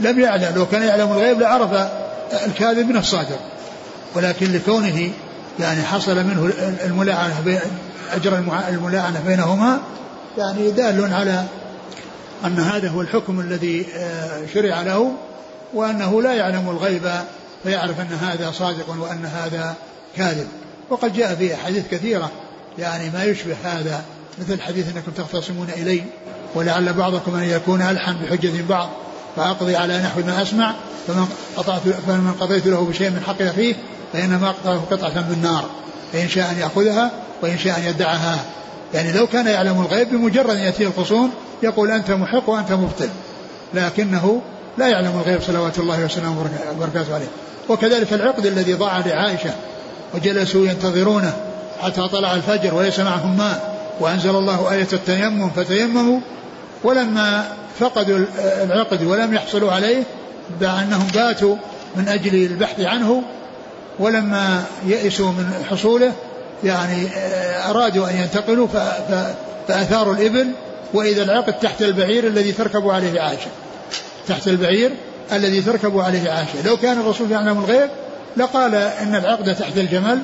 [0.00, 1.90] لم يعلم لو كان يعلم الغيب لعرف
[2.46, 3.38] الكاذب من الصادق.
[4.14, 5.10] ولكن لكونه
[5.60, 6.52] يعني حصل منه
[6.84, 7.60] الملاعنة
[8.12, 9.80] أجر الملاعنة بينهما
[10.38, 11.44] يعني دال على
[12.44, 15.12] أن هذا هو الحكم الذي آه، شرع له
[15.74, 17.10] وأنه لا يعلم الغيب
[17.62, 19.74] فيعرف أن هذا صادق وأن هذا
[20.16, 20.46] كاذب.
[20.90, 22.30] وقد جاء في أحاديث كثيرة
[22.78, 24.04] يعني ما يشبه هذا
[24.38, 26.02] مثل حديث أنكم تختصمون إلي
[26.54, 28.88] ولعل بعضكم أن يكون ألحن بحجة بعض
[29.36, 30.74] فأقضي على نحو ما أسمع
[31.06, 33.74] فمن قطعت فمن قضيت له بشيء من حق أخيه
[34.12, 35.64] فإنما أقطعه قطعة بالنار
[36.12, 37.10] فإن شاء أن يأخذها
[37.42, 38.44] وإن شاء أن يدعها
[38.94, 41.30] يعني لو كان يعلم الغيب بمجرد أن يأتيه الخصوم
[41.62, 43.08] يقول أنت محق وأنت مبطل
[43.74, 44.42] لكنه
[44.78, 47.28] لا يعلم الغيب صلوات الله وسلامه وبركاته عليه.
[47.68, 49.50] وكذلك العقد الذي ضاع لعائشة
[50.14, 51.47] وجلسوا ينتظرونه
[51.82, 56.20] حتى طلع الفجر وليس معهم ماء وأنزل الله آية التيمم فتيمموا
[56.84, 60.02] ولما فقدوا العقد ولم يحصلوا عليه
[60.60, 61.56] بأنهم باتوا
[61.96, 63.22] من أجل البحث عنه
[63.98, 66.12] ولما يئسوا من حصوله
[66.64, 68.66] يعني آه، أرادوا أن ينتقلوا
[69.68, 70.52] فأثاروا الإبل
[70.94, 73.50] وإذا العقد تحت البعير الذي تركب عليه عائشة.
[74.28, 74.90] تحت البعير
[75.32, 76.62] الذي تركب عليه عائشة.
[76.66, 77.90] لو كان الرسول يعلم الغيب
[78.36, 80.18] لقال إن العقد تحت الجمل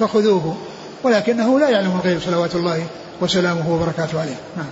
[0.00, 0.56] فخذوه.
[1.02, 2.86] ولكنه لا يعلم الغيب صلوات الله
[3.20, 4.36] وسلامه وبركاته عليه.
[4.56, 4.66] نعم.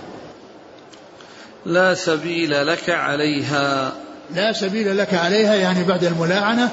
[1.65, 3.91] لا سبيل لك عليها.
[4.35, 6.69] لا سبيل لك عليها يعني بعد الملاعنة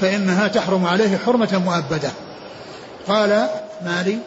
[0.00, 2.10] فإنها تحرم عليه حرمة مؤبدة.
[3.08, 3.48] قال
[3.84, 4.18] مالي.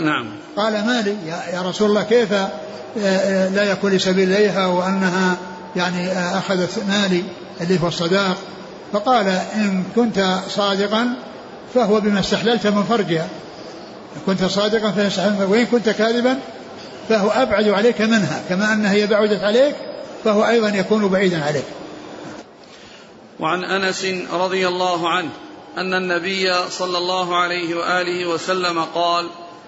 [0.00, 0.26] نعم.
[0.56, 2.48] قال مالي يا, يا رسول الله كيف آه،
[2.98, 5.36] آه، لا يكون لسبيل إليها وأنها
[5.76, 7.24] يعني آه، أخذت مالي
[7.60, 8.36] اللي هو الصداق؟
[8.92, 11.14] فقال إن كنت صادقا
[11.74, 13.28] فهو بما استحللت من فرجها.
[14.26, 16.38] كنت صادقا فهي وإن كنت كاذبا
[17.08, 18.42] فهو أبعد عليك منها.
[18.48, 19.76] كما أنها هي بعدت عليك
[20.24, 21.64] فهو أيضا يكون بعيدا عليك.
[23.40, 25.30] وعن أنس رضي الله عنه
[25.78, 29.26] أن النبي صلى الله عليه وآله وسلم قال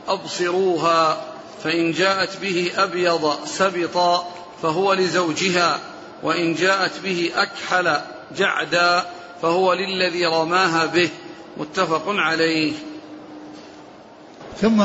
[0.08, 1.24] أبصروها
[1.64, 4.28] فإن جاءت به أبيض سبطا
[4.62, 5.80] فهو لزوجها
[6.22, 8.00] وإن جاءت به أكحل
[8.36, 9.04] جعدا
[9.42, 11.08] فهو للذي رماها به.
[11.56, 12.72] متفق عليه.
[14.60, 14.76] ثم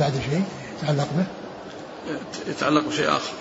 [0.00, 0.42] بعد شيء
[0.82, 1.24] يتعلق به؟
[2.50, 3.32] يتعلق بشيء آخر.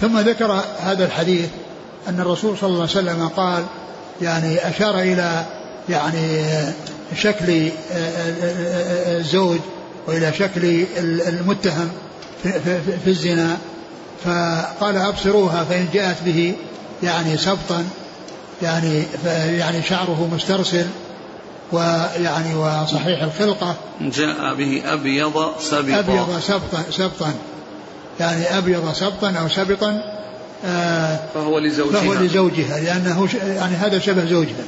[0.00, 1.48] ثم ذكر هذا الحديث
[2.08, 3.64] أن الرسول صلى الله عليه وسلم قال
[4.22, 5.44] يعني أشار إلى
[5.88, 6.44] يعني
[7.16, 7.70] شكل
[9.06, 9.58] الزوج
[10.06, 10.84] وإلى شكل
[11.28, 11.90] المتهم
[13.04, 13.56] في الزنا.
[14.24, 16.54] فقال أبصروها فإن جاءت به
[17.02, 17.84] يعني سبطا
[18.62, 19.02] يعني
[19.58, 20.86] يعني شعره مسترسل.
[21.72, 23.74] ويعني وصحيح الخلقة.
[24.00, 25.98] جاء به أبيض سبطا.
[25.98, 27.34] أبيض سبطا سبطا.
[28.20, 30.02] يعني أبيض سبطا أو سبطا
[30.64, 32.00] آه فهو لزوجها.
[32.00, 34.64] فهو لزوجها لأنه يعني هذا شبه زوجها.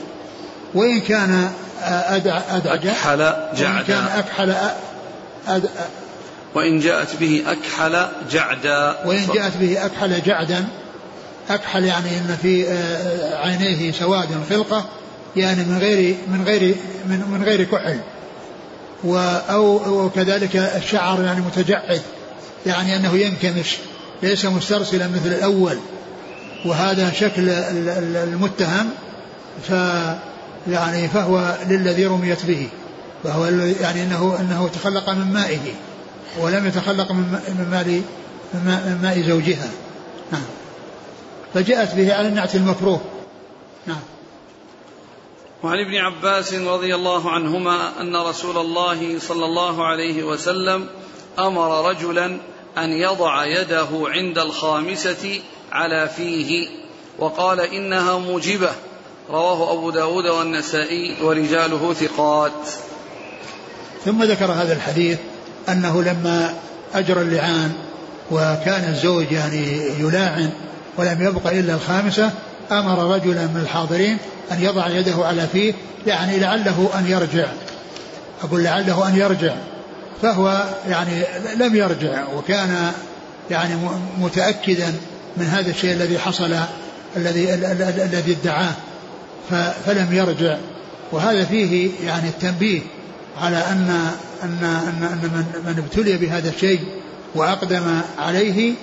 [0.75, 1.51] وإن كان
[1.83, 3.19] أدع أدعج أكحل
[3.57, 3.77] جعدا.
[3.77, 4.55] وإن كان أكحل
[5.49, 5.71] أد
[6.55, 8.97] وإن جاءت به أكحل جعدا.
[9.05, 10.65] وإن جاءت به أكحل جعدا
[11.51, 14.85] أكحل يعني أن في آه، عينيه سواد خلقة
[15.37, 16.75] يعني من غير من غير
[17.07, 18.01] من, من غير كحل.
[19.51, 22.03] أو وكذلك الشعر يعني متجعد.
[22.67, 23.77] يعني أنه ينكمش
[24.23, 25.79] ليس مسترسلا مثل الأول.
[26.65, 28.91] وهذا شكل المتهم
[29.69, 29.71] ف
[30.69, 32.69] يعني فهو للذي رميت به.
[33.25, 33.47] فهو
[33.81, 35.75] يعني أنه أنه تخلق من مائه
[36.41, 38.03] ولم يتخلق من ماء
[38.55, 39.69] من ماء زوجها.
[40.33, 40.43] نعم.
[41.55, 43.01] فجاءت به على النعت المكروه.
[43.87, 44.01] نعم.
[45.63, 50.87] وعن ابن عباس رضي الله عنهما أن رسول الله صلى الله عليه وسلم
[51.39, 52.27] أمر رجلا
[52.79, 55.41] أن يضع يده عند الخامسة
[55.73, 56.69] على فيه
[57.19, 58.71] وقال إنها موجبة.
[59.31, 62.53] رواه أبو داود والنسائي ورجاله ثقات.
[64.05, 65.19] ثم ذكر هذا الحديث
[65.69, 66.55] أنه لما
[66.95, 67.73] اجرى اللعان
[68.31, 70.51] وكان الزوج يعني يلاعن
[70.97, 72.33] ولم يبق إلا الخامسة
[72.73, 74.19] أمر رجلا من الحاضرين
[74.53, 75.75] أن يضع يده على فيه
[76.07, 77.47] يعني لعله أن يرجع.
[78.43, 79.55] أقول لعله أن يرجع.
[80.23, 81.23] فهو يعني
[81.57, 82.93] لم يرجع وكان
[83.51, 83.75] يعني
[84.19, 84.95] متأكدا
[85.37, 86.57] من هذا الشيء الذي حصل
[87.17, 88.73] الذي الذي ادعاه.
[89.87, 90.57] فلم يرجع.
[91.13, 92.81] وهذا فيه يعني التنبيه
[93.41, 94.11] على أن
[94.43, 96.81] أن أن, أن من, من ابتلي بهذا الشيء
[97.35, 98.75] وأقدم عليه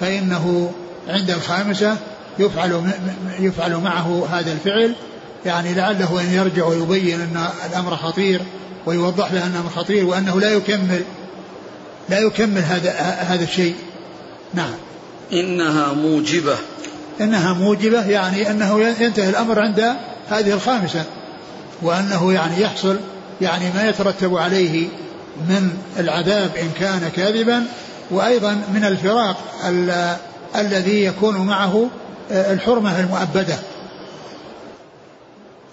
[0.00, 0.72] فإنه
[1.08, 1.96] عند الخامسة
[2.38, 2.90] يفعل
[3.38, 4.94] يفعل معه هذا الفعل
[5.46, 8.40] يعني لعله أن يرجع ويبين أن الأمر خطير
[8.86, 11.02] ويوضح له أنه خطير وأنه لا يكمل
[12.08, 13.74] لا يكمل هذا هذا الشيء.
[14.54, 14.74] نعم.
[15.32, 16.56] إنها موجبة.
[17.20, 19.80] إنها موجبة يعني أنه ينتهي الأمر عند
[20.28, 21.04] هذه الخامسة
[21.82, 22.96] وأنه يعني يحصل
[23.40, 24.88] يعني ما يترتب عليه
[25.48, 27.64] من العذاب إن كان كاذبا
[28.10, 29.36] وأيضا من الفراق
[30.56, 31.88] الذي يكون معه
[32.30, 33.58] الحرمة المؤبدة.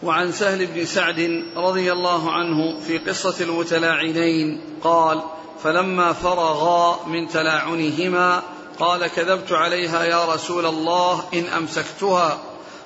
[0.03, 5.21] وعن سهل بن سعد رضي الله عنه في قصة المتلاعنين قال
[5.63, 8.41] فلما فرغا من تلاعنهما
[8.79, 12.37] قال كذبت عليها يا رسول الله إن أمسكتها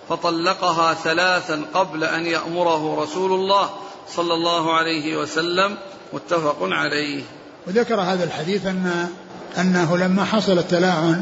[0.10, 3.70] فطلقها ثلاثا قبل أن يأمره رسول الله
[4.10, 5.78] صلى الله عليه وسلم.
[6.14, 7.24] متفق عليه.
[7.68, 9.10] وذكر هذا الحديث أن
[9.58, 11.22] أنه لما حصل التلاعن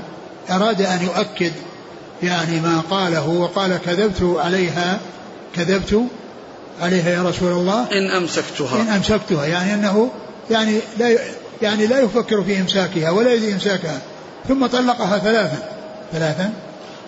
[0.49, 1.53] أراد أن يؤكد
[2.23, 4.99] يعني ما قاله وقال كذبت عليها
[5.55, 6.01] كذبت
[6.81, 7.87] عليها يا رسول الله.
[7.91, 8.81] إن أمسكتها.
[8.81, 10.09] إن أمسكتها يعني أنه
[10.51, 11.17] يعني لا
[11.61, 13.99] يعني لا يفكر في إمساكها ولا يريد إمساكها.
[14.47, 15.69] ثم طلقها ثلاثا.
[16.11, 16.53] ثلاثا؟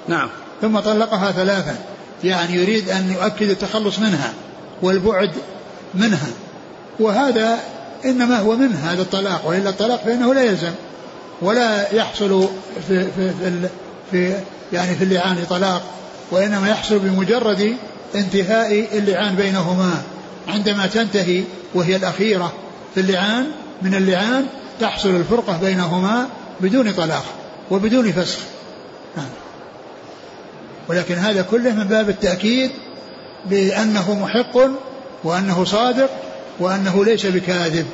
[0.07, 0.29] نعم.
[0.61, 1.75] ثم طلقها ثلاثا.
[2.23, 4.33] يعني يريد أن يؤكد التخلص منها
[4.81, 5.31] والبعد
[5.93, 6.29] منها.
[6.99, 7.59] وهذا
[8.05, 10.71] إنما هو من هذا الطلاق وإلا الطلاق فإنه لا يلزم
[11.41, 12.47] ولا يحصل
[12.87, 13.69] في, في, في,
[14.11, 14.35] في
[14.73, 15.81] يعني في اللعان طلاق
[16.31, 17.75] وإنما يحصل بمجرد
[18.15, 20.01] انتهاء اللعان بينهما.
[20.47, 21.43] عندما تنتهي
[21.73, 22.53] وهي الأخيرة
[22.95, 23.45] في اللعان
[23.81, 24.45] من اللعان
[24.79, 26.27] تحصل الفرقة بينهما
[26.61, 27.25] بدون طلاق
[27.71, 28.39] وبدون فسخ.
[29.17, 29.29] نعم.
[30.87, 32.71] ولكن هذا كله من باب التأكيد
[33.45, 34.57] بأنه محق
[35.23, 36.09] وأنه صادق
[36.59, 37.85] وأنه ليس بكاذب.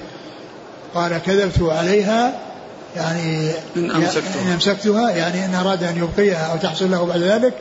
[0.95, 2.39] قال كذبت عليها
[2.97, 7.53] يعني إن أمسكتها, إن أمسكتها يعني إن أراد أن يبقيها أو تحصل له بعد ذلك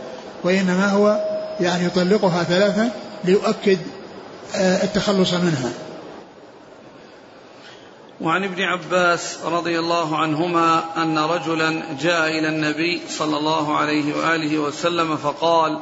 [0.44, 1.20] وإنما هو
[1.60, 2.90] يعني يطلقها ثلاثة
[3.24, 3.78] ليؤكد
[4.54, 5.72] آه، التخلص منها.
[8.20, 14.58] وعن ابن عباس رضي الله عنهما أن رجلا جاء إلى النبي صلى الله عليه وآله
[14.58, 15.80] وسلم فقال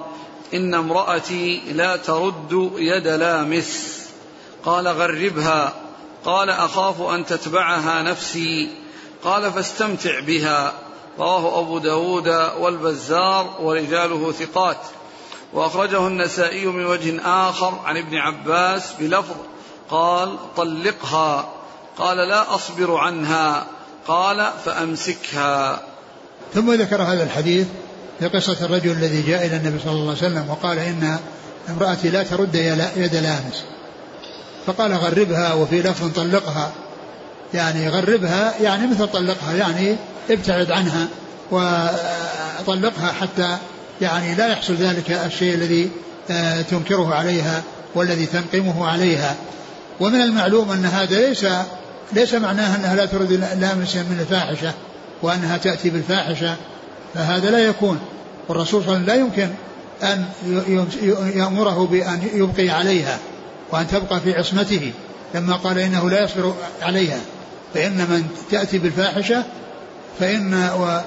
[0.55, 4.05] إن امرأتي لا ترد يد لامس.
[4.64, 5.72] قال غربها.
[6.24, 8.84] قال أخاف أن تتبعها نفسي.
[9.25, 10.72] قال فاستمتع بها.
[11.18, 14.77] رواه أبو داود والبزار ورجاله ثقات.
[15.53, 19.37] وأخرجه النسائي من وجه آخر عن ابن عباس بلفظ
[19.91, 21.49] قال طلقها.
[21.99, 23.66] قال لا أصبر عنها.
[24.09, 25.83] قال فأمسكها.
[26.55, 27.66] ثم ذكر هذا الحديث
[28.18, 31.18] في قصة الرجل الذي جاء إلى النبي صلى الله عليه وسلم وقال إن
[31.68, 32.55] امرأتي لا ترد
[32.97, 33.64] يد لامس
[34.66, 36.72] فقال غربها وفي لفظ طلقها.
[37.55, 39.96] يعني غربها يعني مثل طلقها يعني
[40.30, 41.09] ابتعد عنها
[41.50, 43.57] وطلقها حتى
[44.00, 45.90] يعني لا يحصل ذلك الشيء الذي
[46.30, 47.62] آه، تنكره عليها
[47.94, 49.34] والذي تنقمه عليها.
[50.00, 51.46] ومن المعلوم أن هذا ليس
[52.12, 54.72] ليس معناه أنها لا ترد لامسا من الفاحشة
[55.22, 56.57] وأنها تأتي بالفاحشة
[57.14, 58.00] فهذا لا يكون.
[58.48, 59.55] والرسول صلى الله عليه وسلم لا يمكن
[60.02, 60.24] أن
[61.34, 63.18] يأمره بأن يبقي عليها
[63.72, 64.92] وأن تبقى في عصمته
[65.34, 67.18] لما قال إنه لا يصبر عليها.
[67.75, 69.43] فإن من تأتي بالفاحشة
[70.20, 71.01] فإن و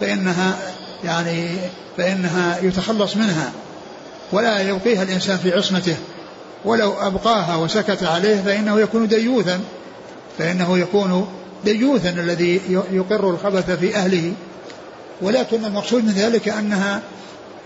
[0.00, 0.56] فإنها
[1.04, 1.48] يعني
[1.96, 3.52] فإنها يتخلص منها
[4.32, 5.96] ولا يبقيها الإنسان في عصمته
[6.64, 9.60] ولو أبقاها وسكت عليه فإنه يكون ديوثا
[10.38, 11.26] فإنه يكون
[11.64, 12.60] ديوثا الذي
[12.92, 14.32] يقر الخبث في أهله.
[15.22, 17.00] ولكن المقصود من ذلك أنها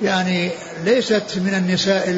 [0.03, 0.51] يعني
[0.84, 2.11] ليست من النساء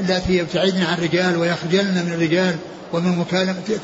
[0.00, 2.56] التي يبتعدن عن الرجال ويخجلن من الرجال
[2.92, 3.24] ومن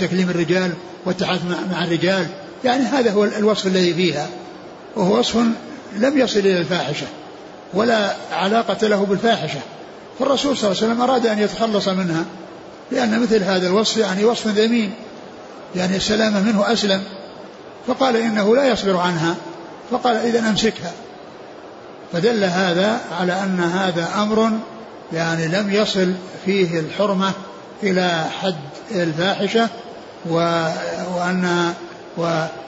[0.01, 0.73] تكليم الرجال
[1.07, 1.41] والتحدث
[1.73, 2.27] مع الرجال.
[2.65, 4.29] يعني هذا هو الوصف الذي فيها.
[4.97, 5.37] وهو وصف
[5.97, 7.07] لم يصل إلى الفاحشة
[7.75, 9.61] ولا علاقة له بالفاحشة.
[10.19, 12.25] فالرسول صلى الله عليه وسلم أراد أن يتخلص منها
[12.93, 14.93] لأن مثل هذا الوصف يعني وصف ذميم
[15.77, 17.03] يعني السلامة منه أسلم.
[17.87, 19.35] فقال إنه لا يصبر عنها
[19.91, 20.93] فقال إذا أمسكها.
[22.13, 24.51] فدل هذا على أن هذا أمر
[25.13, 26.13] يعني لم يصل
[26.45, 27.33] فيه الحرمة
[27.83, 28.55] إلى حد
[28.91, 29.69] الفاحشة
[30.31, 31.75] وأن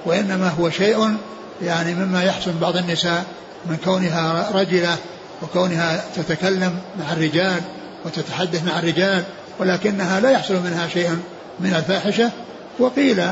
[0.06, 1.16] وإنما هو شيء
[1.62, 3.24] يعني مما يحسن بعض النساء
[3.66, 4.96] من كونها رجلة
[5.42, 7.60] وكونها تتكلم مع الرجال
[8.04, 9.22] وتتحدث مع الرجال
[9.58, 11.18] ولكنها لا يحصل منها شيء
[11.60, 12.30] من الفاحشة.
[12.78, 13.22] وقيل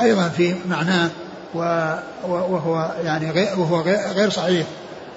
[0.00, 1.10] أيضا في معناه
[2.24, 3.80] وهو يعني غير وهو
[4.14, 4.66] غير صحيح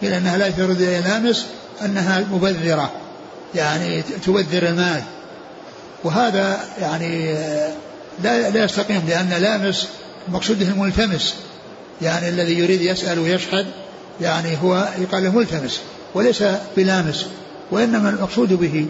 [0.02, 1.46] قيل أنها لا ترد إلى لامس
[1.86, 2.92] أنها مبذرة
[3.56, 5.02] يعني تبذر المال.
[6.04, 7.36] وهذا يعني
[8.24, 9.88] لا لا يستقيم لأن لامس
[10.28, 11.36] مقصوده الملتمس
[12.02, 13.66] يعني الذي يريد يسأل ويشهد
[14.22, 15.82] يعني هو يقال له ملتمس
[16.14, 16.44] وليس
[16.78, 17.26] بلامس
[17.72, 18.86] وإنما المقصود به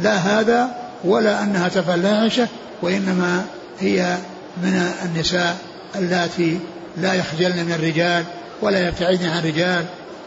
[0.00, 0.68] لا هذا
[1.04, 2.48] ولا أنها تفعل لاعشة
[2.82, 3.44] وإنما
[3.80, 4.16] هي
[4.62, 5.56] من النساء
[5.96, 6.58] اللاتي
[6.96, 8.24] لا يخجلن من الرجال
[8.62, 9.84] ولا يبتعدن عن الرجال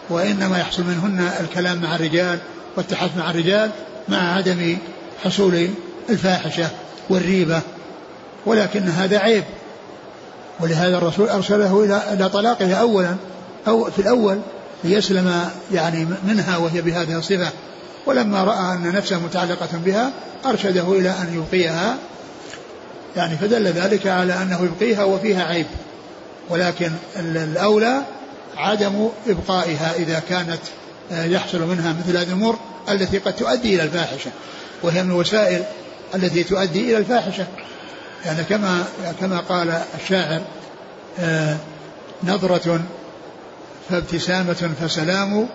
[0.10, 2.40] وإنما يحصل منهن الكلام مع الرجال
[2.78, 3.72] والتحدث مع الرجال
[4.10, 4.78] مع عدم
[5.24, 5.68] حصول
[6.10, 6.70] الفاحشة
[7.10, 7.62] والريبة.
[8.46, 9.44] ولكن هذا عيب.
[10.60, 13.16] ولهذا الرسول أرسله إلى إلى طلاقها أولا
[13.68, 14.40] أو في الأول
[14.84, 17.50] ليسلم يعني منها وهي بهذه الصفة.
[18.06, 20.12] ولما رأى أن نفسه متعلقة بها
[20.46, 21.98] أرشده إلى أن يبقيها.
[23.16, 25.66] يعني فدل ذلك على أنه يبقيها وفيها عيب.
[26.50, 28.02] ولكن الأولى
[28.58, 30.60] عدم إبقائها إذا كانت
[31.12, 34.32] آه، يحصل منها مثل هذه الأمور التي قد تؤدي إلى الفاحشة.
[34.84, 35.64] وهي من الوسائل
[36.16, 37.46] التي تؤدي إلى الفاحشة.
[38.26, 38.86] يعني كما
[39.20, 40.42] كما قال الشاعر
[41.20, 41.58] آه،
[42.24, 42.82] نظرة
[43.90, 45.50] فابتسامة فسلام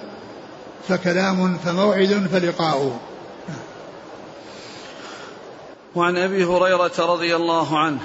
[0.88, 3.00] فكلام فموعد فلقاء.
[5.94, 8.00] وعن أبي هريرة رضي الله عنه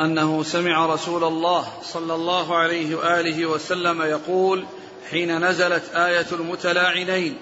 [0.00, 4.64] أنه سمع رسول الله صلى الله عليه وآله وسلم يقول
[5.10, 7.36] حين نزلت آية المتلاعنين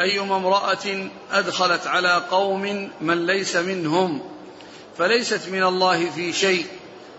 [0.00, 4.20] أيما امرأة أدخلت على قوم من ليس منهم
[4.98, 6.66] فليست من الله في شيء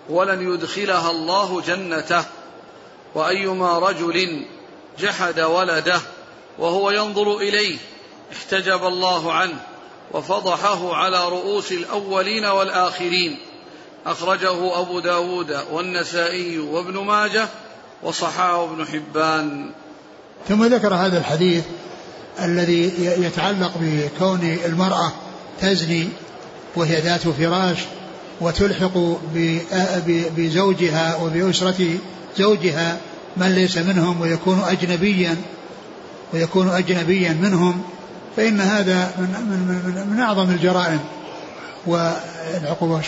[0.10, 2.24] ولن يدخلها الله جنته.
[3.16, 4.46] وأيما رجل
[5.00, 6.02] جحد ولده
[6.60, 7.78] وهو ينظر إليه
[8.32, 9.60] احتجب الله عنه
[10.12, 13.40] وفضحه على رؤوس الأولين والآخرين.
[14.06, 17.48] أخرجه أبو داود والنسائي وابن ماجه
[18.04, 19.72] وصححه ابن حبان.
[20.48, 21.64] ثم ذكر هذا الحديث
[22.42, 25.12] الذي يتعلق بكون المرأة
[25.62, 26.10] تزني
[26.76, 27.78] وهي ذات فراش
[28.42, 28.98] وتلحق
[30.38, 31.98] بزوجها وبأسرة
[32.38, 32.98] زوجها
[33.38, 35.36] من ليس منهم ويكون أجنبيا
[36.34, 37.82] ويكون أجنبيا منهم
[38.38, 41.00] فإن هذا من, من, من, من أعظم الجرائم.
[41.88, 43.06] والعقوبة وش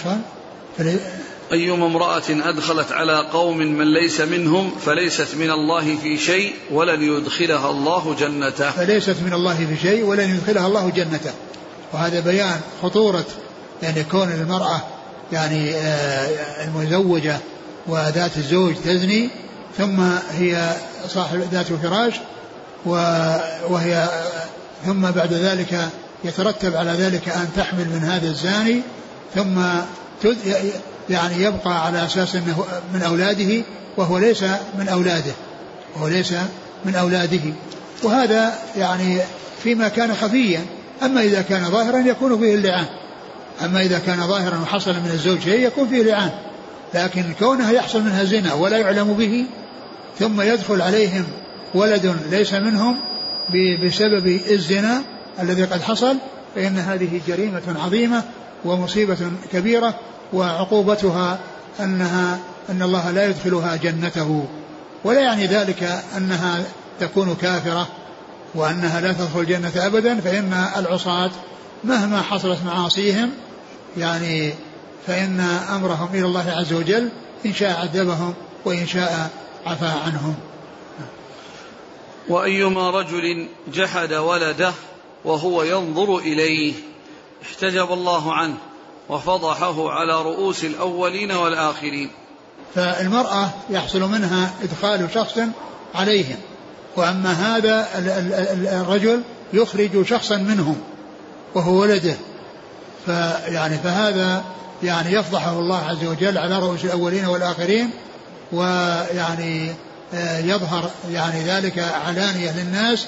[1.52, 7.70] أيما امرأة أدخلت على قوم من ليس منهم فليست من الله في شيء ولن يدخلها
[7.70, 8.72] الله جنته.
[8.72, 11.32] فليست من الله في شيء ولن يدخلها الله جنته.
[11.94, 13.26] وهذا بيان خطورة
[13.82, 14.82] يعني كون المرأة
[15.32, 17.38] يعني آه، المزوجة
[17.88, 19.30] وذات الزوج تزني
[19.78, 20.00] ثم
[20.32, 20.74] هي
[21.08, 22.14] صاحب ذات الفراش
[23.70, 24.10] وهي
[24.86, 25.90] ثم بعد ذلك
[26.24, 28.82] يترتب على ذلك أن تحمل من هذا الزاني
[29.36, 29.62] ثم
[31.10, 33.64] يعني يبقى على أساس أنه من أولاده
[33.98, 34.44] وهو ليس
[34.78, 35.34] من أولاده
[35.96, 36.34] وهو ليس
[36.86, 37.54] من أولاده.
[38.04, 39.18] وهذا يعني
[39.64, 40.66] فيما كان خفيا
[41.04, 42.86] أما إذا كان ظاهرا يكون فيه اللعان.
[43.66, 46.32] أما إذا كان ظاهرا وحصل من الزوج شيء يكون فيه لعان.
[46.94, 49.46] لكن كونه يحصل منها زنا ولا يعلم به
[50.20, 51.26] ثم يدخل عليهم
[51.74, 53.00] ولد ليس منهم
[53.84, 55.02] بسبب الزنا
[55.40, 56.16] الذي قد حصل
[56.56, 58.24] فإن هذه جريمة عظيمة
[58.66, 59.18] ومصيبة
[59.54, 59.96] كبيرة
[60.34, 61.40] وعقوبتها
[61.80, 62.40] أنها
[62.70, 64.46] أن الله لا يدخلها جنته.
[65.04, 66.64] ولا يعني ذلك أنها
[67.00, 67.88] تكون كافرة
[68.56, 71.32] وأنها لا تدخل الجنة أبدا فإن العصاة
[71.84, 73.30] مهما حصلت معاصيهم
[73.98, 74.54] يعني
[75.08, 75.40] فإن
[75.70, 77.10] أمرهم إلى الله عز وجل
[77.46, 78.34] إن شاء عذبهم
[78.66, 79.30] وإن شاء
[79.66, 80.36] عفى عنهم.
[82.30, 84.74] وأيما رجل جحد ولده
[85.26, 86.74] وهو ينظر إليه
[87.44, 88.58] احتجب الله عنه
[89.10, 92.12] وفضحه على رؤوس الأولين والآخرين.
[92.76, 95.40] فالمرأة يحصل منها إدخال شخص
[95.96, 96.38] عليهم
[96.96, 97.88] وأما هذا
[98.82, 99.22] الرجل
[99.54, 100.82] يخرج شخصا منهم
[101.56, 102.16] وهو ولده.
[103.06, 104.44] فيعني فهذا
[104.84, 107.90] يعني يفضحه الله عز وجل على رؤوس الأولين والآخرين
[108.52, 109.72] ويعني
[110.14, 113.06] آه، يظهر يعني ذلك علانية للناس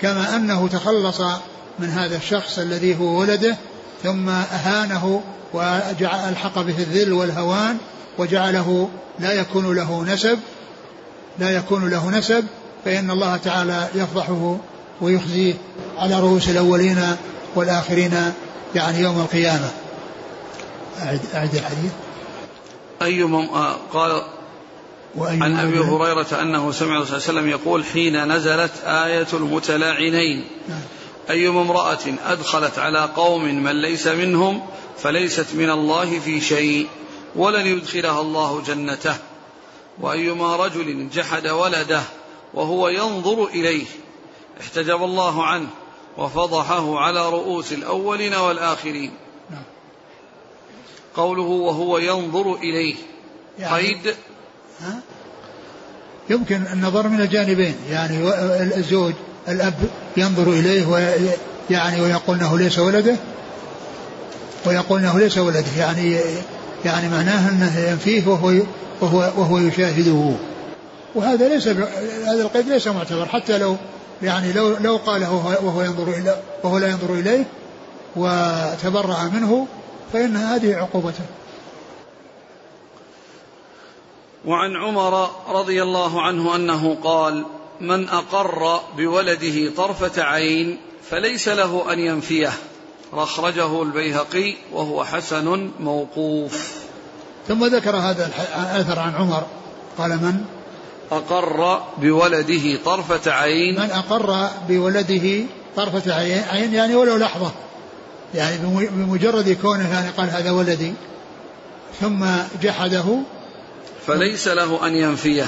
[0.00, 1.20] كما أنه تخلص
[1.78, 3.56] من هذا الشخص الذي هو ولده
[4.02, 5.22] ثم أهانه
[5.54, 7.76] وجعل ألحق به الذل والهوان
[8.18, 8.88] وجعله
[9.18, 10.38] لا يكون له نسب
[11.38, 12.44] لا يكون له نسب
[12.84, 14.56] فإن الله تعالى يفضحه
[15.00, 15.54] ويخزيه
[15.98, 17.16] على رؤوس الأولين
[17.54, 18.32] والآخرين
[18.74, 19.70] يعني يوم القيامة.
[21.02, 21.92] أعد, أعد الحديث.
[23.02, 24.22] أي آه، قال
[25.18, 30.44] عن أبي هريرة أنه سمع صلى الله عليه وسلم يقول حين نزلت آية المتلاعنين.
[30.68, 30.80] نعم.
[31.30, 34.66] أيما امرأة أدخلت على قوم من ليس منهم
[34.98, 36.86] فليست من الله في شيء
[37.36, 39.16] ولن يدخلها الله جنته.
[40.00, 42.02] وأيما رجل جحد ولده
[42.54, 43.86] وهو ينظر إليه
[44.60, 45.68] احتجب الله عنه.
[46.18, 49.10] وفضحه على رؤوس الأولين والآخرين.
[49.50, 49.62] نعم.
[51.16, 52.94] قوله وهو ينظر إليه.
[53.58, 54.14] يعني قيد.
[54.80, 55.00] ها؟
[56.30, 57.74] يمكن النظر من الجانبين.
[57.90, 58.28] يعني
[58.76, 59.12] الزوج
[59.48, 59.74] الأب
[60.16, 63.16] ينظر إليه ويعني ويقول أنه ليس ولده.
[64.66, 65.76] ويقول أنه ليس ولده.
[65.78, 66.20] يعني
[66.84, 68.52] يعني معناه أنه ينفيه وهو
[69.00, 70.34] وهو وهو يشاهده.
[71.14, 73.26] وهذا ليس هذا القيد ليس معتبر.
[73.26, 73.76] حتى لو
[74.22, 77.44] يعني لو لو قاله وهو ينظر إلى وهو لا ينظر إليه
[78.16, 79.66] وتبرأ منه
[80.12, 81.24] فإن هذه عقوبته.
[84.46, 87.44] وعن عمر رضي الله عنه أنه قال
[87.80, 90.78] من أقر بولده طرفة عين
[91.10, 92.52] فليس له أن ينفيه.
[93.12, 96.82] أخرجه البيهقي وهو حسن موقوف.
[97.48, 99.46] ثم ذكر هذا الأثر عن عمر.
[99.98, 100.61] قال من؟
[101.16, 103.80] أقر بولده طرفة عين.
[103.80, 105.44] من أقر بولده
[105.76, 107.50] طرفة عين؟ يعني ولو لحظة.
[108.34, 108.56] يعني
[108.86, 110.92] بمجرد كونه يعني قال هذا ولدي.
[112.00, 112.24] ثم
[112.62, 113.04] جحده.
[114.06, 115.46] فليس له أن ينفيه.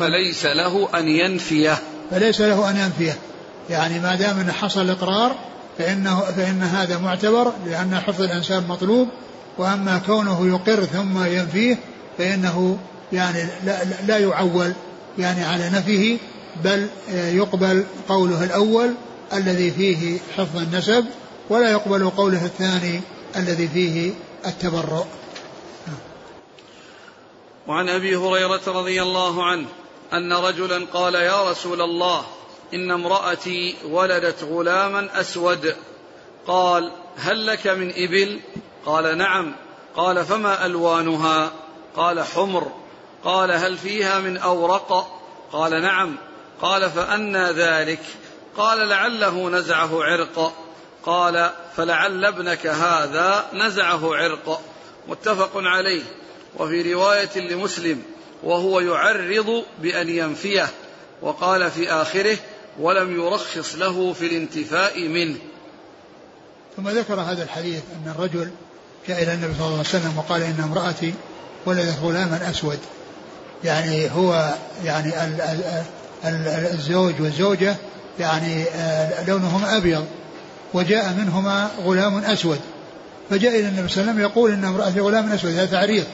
[0.00, 1.78] فليس له أن ينفيه.
[2.10, 3.16] فليس له أن ينفيه.
[3.70, 5.34] يعني ما دام أن حصل إقرار
[5.78, 9.08] فإنه فإن هذا معتبر لأن حفظ الإنسان مطلوب.
[9.58, 11.78] وأما كونه يقر ثم ينفيه
[12.18, 12.78] فإنه
[13.12, 14.72] يعني لا, لا يعول
[15.18, 16.18] يعني على نفيه
[16.64, 18.94] بل يقبل قوله الأول
[19.32, 21.06] الذي فيه حفظ النسب
[21.50, 23.00] ولا يقبل قوله الثاني
[23.36, 24.12] الذي فيه
[24.46, 25.04] التبرؤ.
[27.66, 29.66] وعن أبي هريرة رضي الله عنه
[30.12, 32.24] أن رجلا قال يا رسول الله
[32.74, 35.74] إن امرأتي ولدت غلاما أسود.
[36.46, 38.40] قال هل لك من إبل؟
[38.86, 39.54] قال نعم.
[39.96, 41.52] قال فما ألوانها؟
[41.96, 42.81] قال حمر.
[43.24, 45.20] قال هل فيها من أورق؟
[45.52, 46.16] قال نعم.
[46.62, 48.00] قال فأنى ذلك.
[48.56, 50.52] قال لعله نزعه عرق.
[51.04, 54.60] قال فلعل ابنك هذا نزعه عرق.
[55.08, 56.02] متفق عليه.
[56.58, 58.02] وفي رواية لمسلم.
[58.42, 60.68] وهو يعرض بأن ينفيه.
[61.22, 62.38] وقال في آخره
[62.80, 65.38] ولم يرخص له في الانتفاء منه.
[66.76, 68.50] ثم ذكر هذا الحديث أن الرجل
[69.08, 71.14] جاء إلى النبي صلى الله عليه وسلم وقال إن امرأتي
[71.66, 72.78] ولدت غلاما أسود.
[73.64, 74.54] يعني هو
[74.84, 75.12] يعني
[76.74, 77.76] الزوج والزوجه
[78.20, 80.04] يعني آه، لونهما أبيض
[80.74, 82.58] وجاء منهما غلام أسود.
[83.30, 86.04] فجاء إلى النبي صلى الله عليه وسلم يقول إن امرأتي غلام أسود هذا تعريض.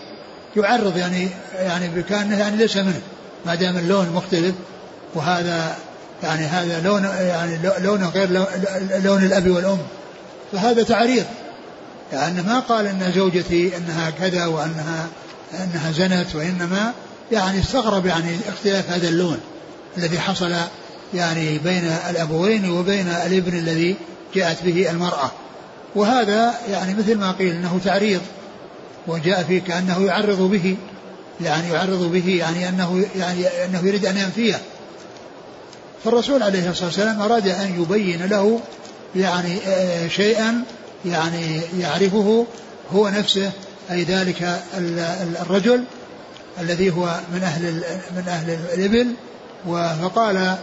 [0.57, 3.01] يعرض يعني يعني بكأنه يعني ليس منه
[3.47, 4.55] ما دام اللون مختلف.
[5.15, 5.77] وهذا
[6.23, 8.31] يعني هذا لون يعني لونه غير
[9.05, 9.79] لون الأب والأم.
[10.53, 11.25] فهذا تعريض.
[12.13, 15.07] يعني ما قال إن زوجتي إنها كذا وإنها
[15.55, 16.93] إنها زنت وإنما
[17.33, 19.41] يعني استغرب يعني اختلاف هذا اللون
[19.99, 20.55] الذي حصل
[21.15, 23.97] يعني بين الأبوين وبين الابن الذي
[24.35, 25.31] جاءت به المرأة.
[25.95, 28.21] وهذا يعني مثل ما قيل إنه تعريض
[29.07, 30.77] وجاء فيه كأنه يعرض به
[31.41, 34.61] يعني يعرض به يعني أنه يعني أنه يريد أن ينفيه.
[36.05, 38.61] فالرسول عليه الصلاة والسلام أراد أن يبين له
[39.17, 40.63] يعني آه، شيئا
[41.05, 42.47] يعني يعرفه
[42.93, 43.51] هو نفسه
[43.91, 44.61] أي ذلك
[45.41, 45.85] الرجل.
[46.61, 47.63] الذي هو من أهل
[48.17, 49.15] من أهل الإبل
[50.03, 50.57] فقال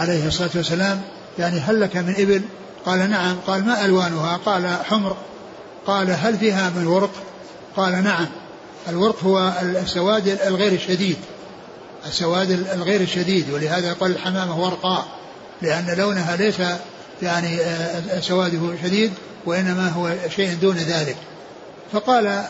[0.00, 1.00] عليه الصلاة والسلام
[1.38, 2.42] يعني هل لك من إبل؟
[2.86, 5.16] قال نعم قال ما ألوانها؟ قال حمر
[5.86, 7.10] قال هل فيها من ورق؟
[7.76, 8.26] قال نعم
[8.88, 11.16] الورق هو السواد الغير الشديد
[12.06, 15.06] السواد الغير الشديد ولهذا يقول الحمامة ورقاء
[15.62, 16.60] لأن لونها ليس
[17.22, 19.12] يعني آه، سواده شديد
[19.46, 21.16] وإنما هو شيء دون ذلك
[21.92, 22.46] فقال آه،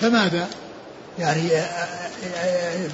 [0.00, 0.46] فماذا
[1.18, 2.88] يعني آه،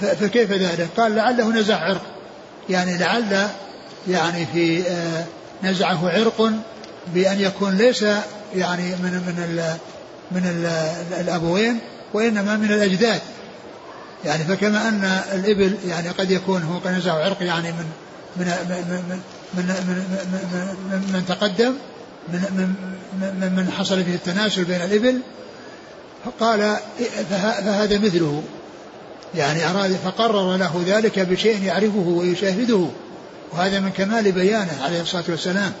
[0.00, 2.02] فكيف ذلك قال لعله نزع عرق
[2.68, 3.48] يعني لعل
[4.08, 4.82] يعني في
[5.62, 6.52] نزعه عرق
[7.14, 8.02] بأن يكون ليس
[8.54, 9.76] يعني من من
[10.30, 10.66] من
[11.20, 11.78] الأبوين
[12.12, 13.20] وإنما من الأجداد
[14.24, 17.86] يعني فكما أن الإبل يعني قد يكون هو نزع عرق يعني من
[18.36, 19.02] من من
[19.54, 19.66] من, من,
[20.90, 21.74] من, من تقدم
[22.28, 22.74] من,
[23.20, 25.20] من, من حصل فيه التناسل بين الإبل
[26.24, 26.76] فقال
[27.30, 28.42] فهذا مثله.
[29.34, 32.86] يعني أراد فقرر له ذلك بشيء يعرفه ويشاهده.
[33.52, 35.72] وهذا من كمال بيانه عليه الصلاة والسلام.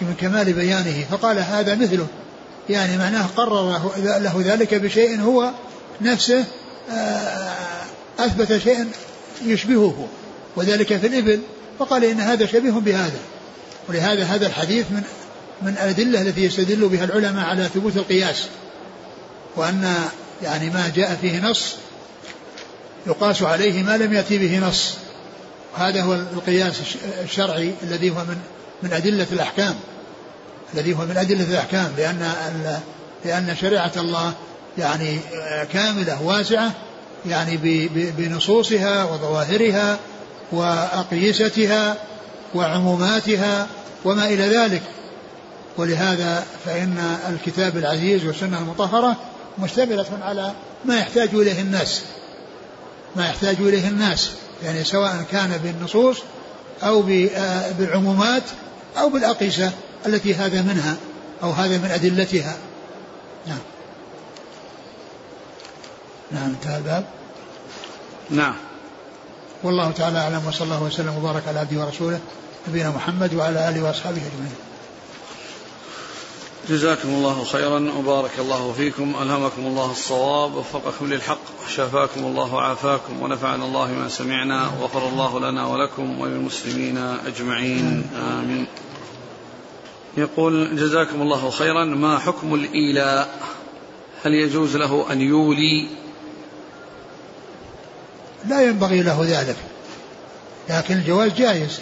[0.00, 1.04] من كمال بيانه.
[1.10, 2.06] فقال هذا مثله.
[2.70, 5.50] يعني معناه قرر له ذلك بشيء هو
[6.00, 6.44] نفسه
[6.90, 7.52] آه،
[8.18, 8.88] أثبت شيئا
[9.46, 10.08] يشبهه.
[10.56, 11.40] وذلك في الإبل.
[11.78, 13.18] فقال إن هذا شبيه بهذا.
[13.88, 15.02] ولهذا هذا الحديث من
[15.62, 18.48] من الأدلة التي يستدل بها العلماء على ثبوت القياس.
[19.56, 19.94] وأن
[20.42, 21.74] يعني ما جاء فيه نص
[23.06, 24.94] يقاس عليه ما لم يأتي به نص.
[25.76, 26.74] هذا هو القياس
[27.24, 28.38] الشرعي الذي هو من
[28.82, 29.74] من أدلة الأحكام.
[30.74, 32.80] الذي هو من أدلة الأحكام لأن
[33.24, 34.32] لأن شريعة الله
[34.78, 35.20] يعني
[35.72, 36.72] كاملة واسعة
[37.26, 37.58] يعني
[37.94, 39.98] بنصوصها وظواهرها
[40.52, 41.96] وأقيستها
[42.54, 43.66] وعموماتها
[44.04, 44.82] وما إلى ذلك.
[45.76, 49.16] ولهذا فإن الكتاب العزيز والسنة المطهرة
[49.60, 50.52] مشتملة على
[50.84, 52.02] ما يحتاج إليه الناس.
[53.16, 54.30] ما يحتاج إليه الناس.
[54.64, 56.16] يعني سواء كان بالنصوص
[56.82, 57.02] أو
[57.78, 58.42] بالعمومات
[58.98, 59.72] أو بالأقيسة
[60.06, 60.96] التي هذا منها
[61.42, 62.56] أو هذا من أدلتها.
[63.46, 63.58] نعم.
[66.30, 67.04] نعم انتهى الباب.
[68.30, 68.54] نعم.
[69.62, 72.20] والله تعالى أعلم وصلى الله وسلم وبارك على عبده ورسوله
[72.68, 74.54] نبينا محمد وعلى آله وأصحابه أجمعين.
[76.68, 83.64] جزاكم الله خيرا وبارك الله فيكم ألهمكم الله الصواب وفقكم للحق شفاكم الله وعافاكم ونفعنا
[83.64, 88.66] الله ما سمعنا وغفر الله لنا ولكم وللمسلمين أجمعين آمين.
[90.16, 93.28] يقول جزاكم الله خيرا ما حكم الإيلاء؟
[94.24, 95.88] هل يجوز له أن يولي؟
[98.48, 99.56] لا ينبغي له ذلك
[100.70, 101.80] لكن الجواز جائز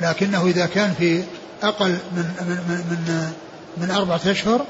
[0.00, 1.24] لكنه إذا كان في
[1.62, 3.32] أقل من من من من
[3.90, 4.64] أربعة أشهر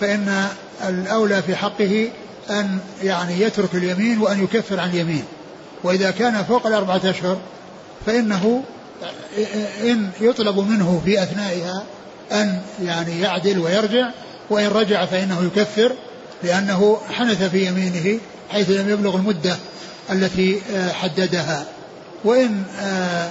[0.00, 0.46] فإن
[0.88, 2.08] الأولى في حقه
[2.50, 5.24] أن يعني يترك اليمين وأن يكفر عن اليمين.
[5.84, 7.38] وإذا كان فوق الأربعة أشهر
[8.06, 8.62] فإنه
[9.82, 11.82] إن يطلب منه في أثنائها
[12.32, 14.10] أن يعني يعدل ويرجع
[14.50, 15.92] وإن رجع فإنه يكفر
[16.42, 19.56] لأنه حنث في يمينه حيث لم يبلغ المدة
[20.10, 21.64] التي آه، حددها.
[22.24, 23.30] وإن آه،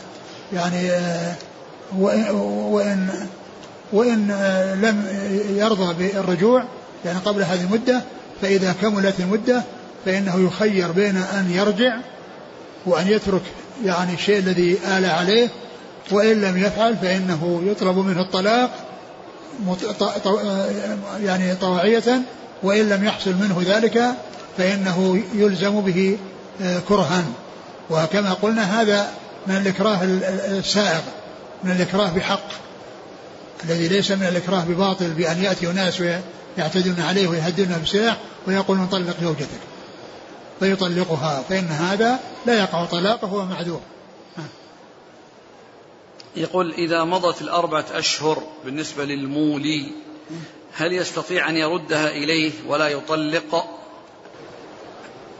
[0.53, 1.35] يعني آه،
[1.97, 3.27] وإن
[3.93, 4.27] وإن
[4.81, 5.05] لم
[5.57, 6.63] يرضى بالرجوع
[7.05, 8.01] يعني قبل هذه المدة
[8.41, 9.63] فإذا كملت المدة
[10.05, 11.97] فإنه يخير بين أن يرجع
[12.85, 13.41] وأن يترك
[13.85, 15.49] يعني الشيء الذي آل عليه
[16.11, 18.69] وإن لم يفعل فإنه يطلب منه الطلاق
[21.23, 22.21] يعني طواعية
[22.63, 24.03] وإن لم يحصل منه ذلك
[24.57, 26.17] فإنه يلزم به
[26.61, 27.23] آه، كرها.
[27.89, 29.07] وكما قلنا هذا
[29.47, 31.01] من الإكراه السائغ
[31.63, 32.47] من الإكراه بحق.
[33.63, 39.59] الذي ليس من الإكراه بباطل بأن يأتي أناس ويعتدون عليه ويهدونه بسلاح ويقولون طلق زوجتك.
[40.59, 43.81] فيطلقها فإن هذا لا يقع طلاقه وهو معذور.
[46.35, 49.91] يقول إذا مضت الأربعة أشهر بالنسبة للمولي
[50.73, 53.65] هل يستطيع أن يردها إليه ولا يطلق؟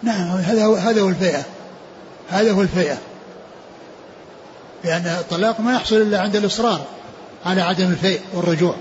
[0.04, 1.44] نعم هذا هو هذا هو الفئة
[2.30, 2.98] هذا هو الفئة
[4.84, 6.86] لأن الطلاق ما يحصل إلا عند الإصرار.
[7.46, 8.76] على عدم الفيء والرجوع.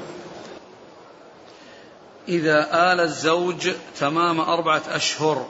[2.28, 5.46] إذا آل الزوج تمام أربعة أشهر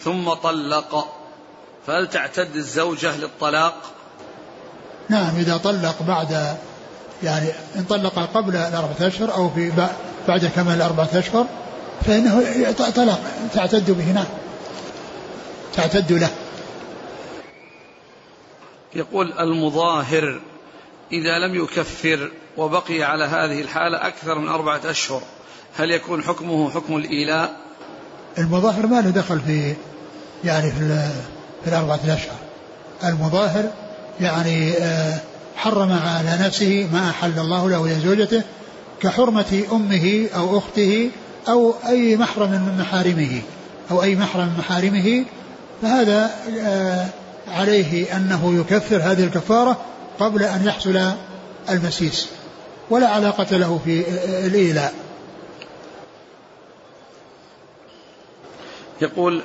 [0.00, 1.06] ثم طلق
[1.86, 3.74] فهل تعتد الزوجة للطلاق؟
[5.08, 6.56] نعم إذا طلق بعد
[7.22, 9.72] يعني إن طلق قبل الأربعة أشهر أو في
[10.28, 11.46] بعد كمال الأربعة أشهر
[12.06, 12.42] فإنه
[12.96, 13.20] طلاق
[13.54, 14.26] تعتد به نعم.
[15.74, 16.30] تعتد له.
[18.94, 20.40] يقول المظاهر
[21.12, 25.22] إذا لم يكفر وبقي على هذه الحالة أكثر من أربعة أشهر
[25.76, 27.56] هل يكون حكمه حكم الإيلاء؟
[28.38, 29.74] المظاهر ما له دخل في
[30.44, 31.10] يعني في,
[31.64, 32.36] في الأربعة أشهر
[33.04, 33.70] المظاهر
[34.20, 35.20] يعني آه،
[35.56, 38.42] حرم على نفسه ما أحل الله له ولزوجته
[39.00, 41.10] كحرمة أمه أو أخته
[41.48, 43.42] أو أي محرم من محارمه
[43.90, 45.24] أو أي محرم من محارمه.
[45.82, 46.30] فهذا
[46.60, 47.06] آه،
[47.48, 49.76] عليه أنه يكفر هذه الكفارة
[50.18, 51.12] قبل أن يحصل
[51.70, 52.28] المسيس
[52.90, 54.04] ولا علاقة له في
[54.46, 54.94] الإيلاء.
[59.00, 59.42] يقول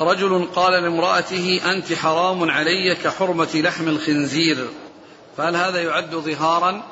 [0.00, 4.68] رجل قال لامرأته أنت حرام علي كحرمة لحم الخنزير.
[5.36, 6.82] فهل هذا يعد ظهارا؟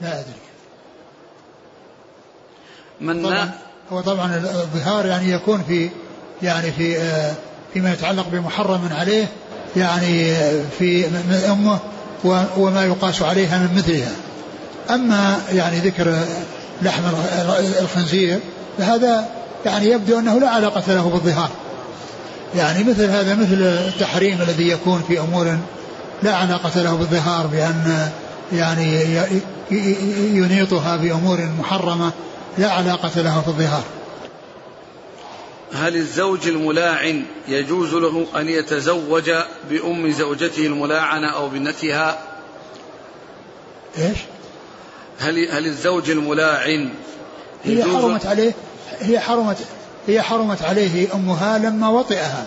[0.00, 0.32] لا أدري.
[3.00, 3.50] من طبعا
[3.92, 5.90] هو طبعا الظهار يعني يكون في
[6.42, 7.34] يعني في آه،
[7.72, 9.28] فيما يتعلق بمحرم عليه
[9.76, 10.34] يعني
[10.78, 11.78] في من امه
[12.56, 14.12] وما يقاس عليها من مثلها.
[14.90, 16.18] أما يعني ذكر
[16.82, 17.02] لحم
[17.80, 18.38] الخنزير
[18.78, 19.28] فهذا
[19.66, 21.50] يعني يبدو أنه لا علاقة له بالظهار.
[22.56, 25.58] يعني مثل هذا مثل التحريم الذي يكون في أمور
[26.22, 28.08] لا علاقة له بالظهار بأن
[28.52, 29.18] يعني
[30.34, 32.12] ينيطها بأمور محرمة
[32.58, 33.82] لا علاقة له في الظهار.
[35.74, 39.30] هل الزوج الملاعن يجوز له أن يتزوج
[39.70, 42.18] بأم زوجته الملاعنة أو بنتها؟
[43.98, 44.18] إيش؟
[45.18, 46.90] هل هل الزوج الملاعن
[47.64, 48.52] هي حرمت عليه
[49.00, 49.58] هي حرمت
[50.06, 52.46] هي حرمت عليه أمها لما وطئها.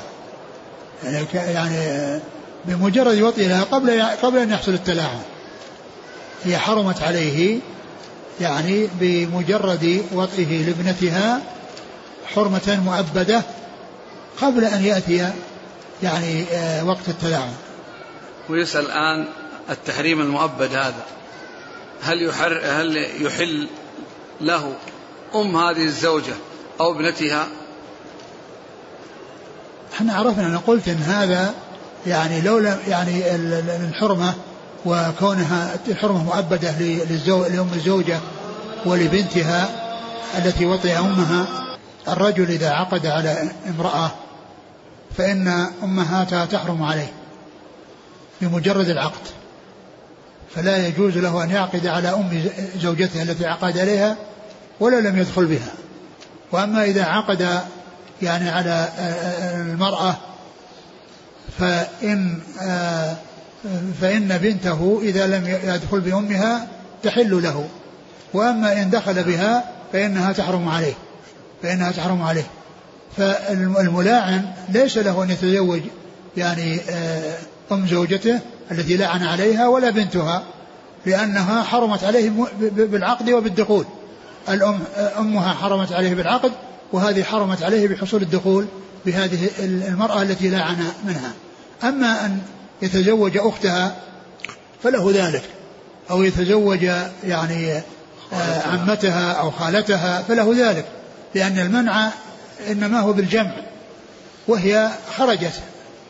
[1.03, 2.19] يعني يعني
[2.65, 5.21] بمجرد وطئها قبل قبل أن يحصل التلاعن.
[6.43, 7.59] هي حرمت عليه
[8.41, 11.41] يعني بمجرد وطئه لابنتها
[12.33, 13.41] حرمة مؤبدة
[14.41, 15.31] قبل أن يأتي
[16.03, 17.53] يعني آه، وقت التلاعب.
[18.49, 19.25] ويسأل الآن
[19.69, 21.03] التحريم المؤبد هذا
[22.01, 23.67] هل يحر هل يحل
[24.41, 24.73] له
[25.35, 26.33] أم هذه الزوجة
[26.79, 27.47] أو ابنتها؟
[29.93, 31.53] إحنا عرفنا أنا قلت إن هذا
[32.07, 33.35] يعني لولا يعني
[33.89, 34.33] الحرمة
[34.85, 36.71] وكونها الحرمة مؤبدة
[37.49, 38.19] لأم الزوجة
[38.85, 39.69] ولبنتها
[40.37, 41.65] التي وطئ أمها
[42.07, 44.11] الرجل إذا عقد على امرأة
[45.17, 45.47] فإن
[45.83, 47.13] أمهاتها تحرم عليه
[48.41, 49.27] بمجرد العقد
[50.55, 54.15] فلا يجوز له أن يعقد على أم زوجته التي عقد عليها
[54.79, 55.71] ولا لم يدخل بها.
[56.51, 57.61] وأما إذا عقد
[58.21, 58.89] يعني على
[59.53, 60.15] المرأة
[61.59, 62.39] فإن
[64.01, 66.67] فإن بنته إذا لم يدخل بأمها
[67.03, 67.69] تحل له
[68.33, 70.93] وأما إن دخل بها فإنها تحرم عليه.
[71.65, 72.47] فإنها تحرم عليه.
[73.17, 75.81] فالملاعن ليس له أن يتزوج
[76.37, 77.37] يعني آه،
[77.71, 78.39] أم زوجته
[78.71, 80.43] التي لعن عليها ولا بنتها
[81.05, 83.85] لأنها حرمت عليه بالعقد وبالدخول.
[84.49, 84.79] الأم
[85.19, 86.51] أمها حرمت عليه بالعقد
[86.93, 88.65] وهذه حرمت عليه بحصول الدخول
[89.05, 91.31] بهذه المرأة التي لعن منها.
[91.83, 92.39] أما أن
[92.81, 93.95] يتزوج أختها
[94.83, 95.43] فله ذلك.
[96.09, 96.83] أو يتزوج
[97.23, 97.81] يعني
[98.33, 100.85] آه، عمتها أو خالتها فله ذلك.
[101.35, 102.11] لأن المنع
[102.71, 103.55] إنما هو بالجمع
[104.47, 105.53] وهي خرجت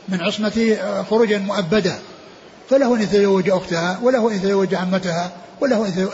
[0.09, 1.95] من عصمة آه، خروجا مؤبدة
[2.69, 6.09] فله أن يتزوج أختها وله أن يتزوج عمتها وله أن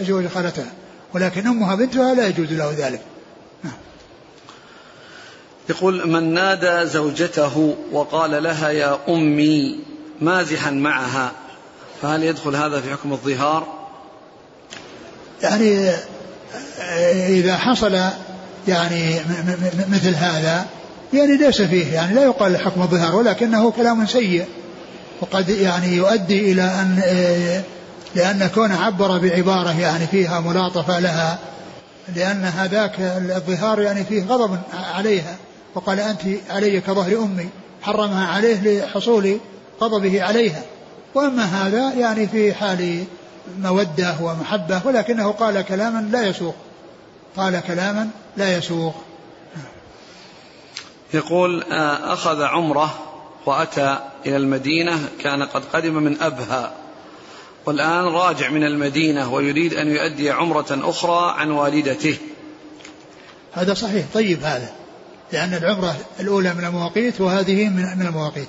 [0.00, 0.72] يتزوج خالتها
[1.14, 3.00] ولكن أمها بنتها لا يجوز له ذلك
[3.64, 3.72] نعم.
[5.68, 9.80] يقول من نادى زوجته وقال لها يا أمي
[10.20, 11.32] مازحا معها
[12.02, 13.66] فهل يدخل هذا في حكم الظهار
[15.42, 15.90] يعني
[17.28, 18.10] إذا حصل
[18.68, 19.20] يعني
[19.88, 20.66] مثل هذا.
[21.12, 24.44] يعني ليس فيه يعني لا يقال حكم الظهار ولكنه كلام سيء.
[25.20, 27.02] وقد يعني يؤدي إلى أن
[28.14, 31.38] لأن كونه عبر بعبارة يعني فيها ملاطفة لها
[32.16, 33.00] لأن هذاك
[33.36, 34.58] الظهار يعني فيه غضب
[34.94, 35.36] عليها.
[35.74, 37.48] وقال أنت علي كظهر أمي
[37.82, 39.38] حرمها عليه لحصول
[39.80, 40.62] غضبه عليها.
[41.14, 43.04] وأما هذا يعني في حال
[43.58, 46.54] مودة ومحبة ولكنه قال كلاما لا يسوق.
[47.36, 48.94] قال كلاما لا يسوق.
[51.14, 52.98] يقول آه، أخذ عمرة
[53.46, 56.72] وأتى إلى المدينة كان قد قدم من أبها
[57.66, 62.16] والآن راجع من المدينة ويريد أن يؤدي عمرة أخرى عن والدته.
[63.52, 64.06] هذا صحيح.
[64.14, 64.72] طيب هذا
[65.32, 68.48] لأن العمرة الأولى من المواقيت وهذه من المواقيت.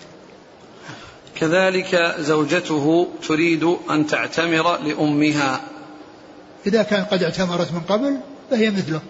[1.36, 5.61] كذلك زوجته تريد أن تعتمر لأمها.
[6.67, 8.17] إذا كان قد اعتمرت من قبل
[8.51, 9.01] فهي مثله.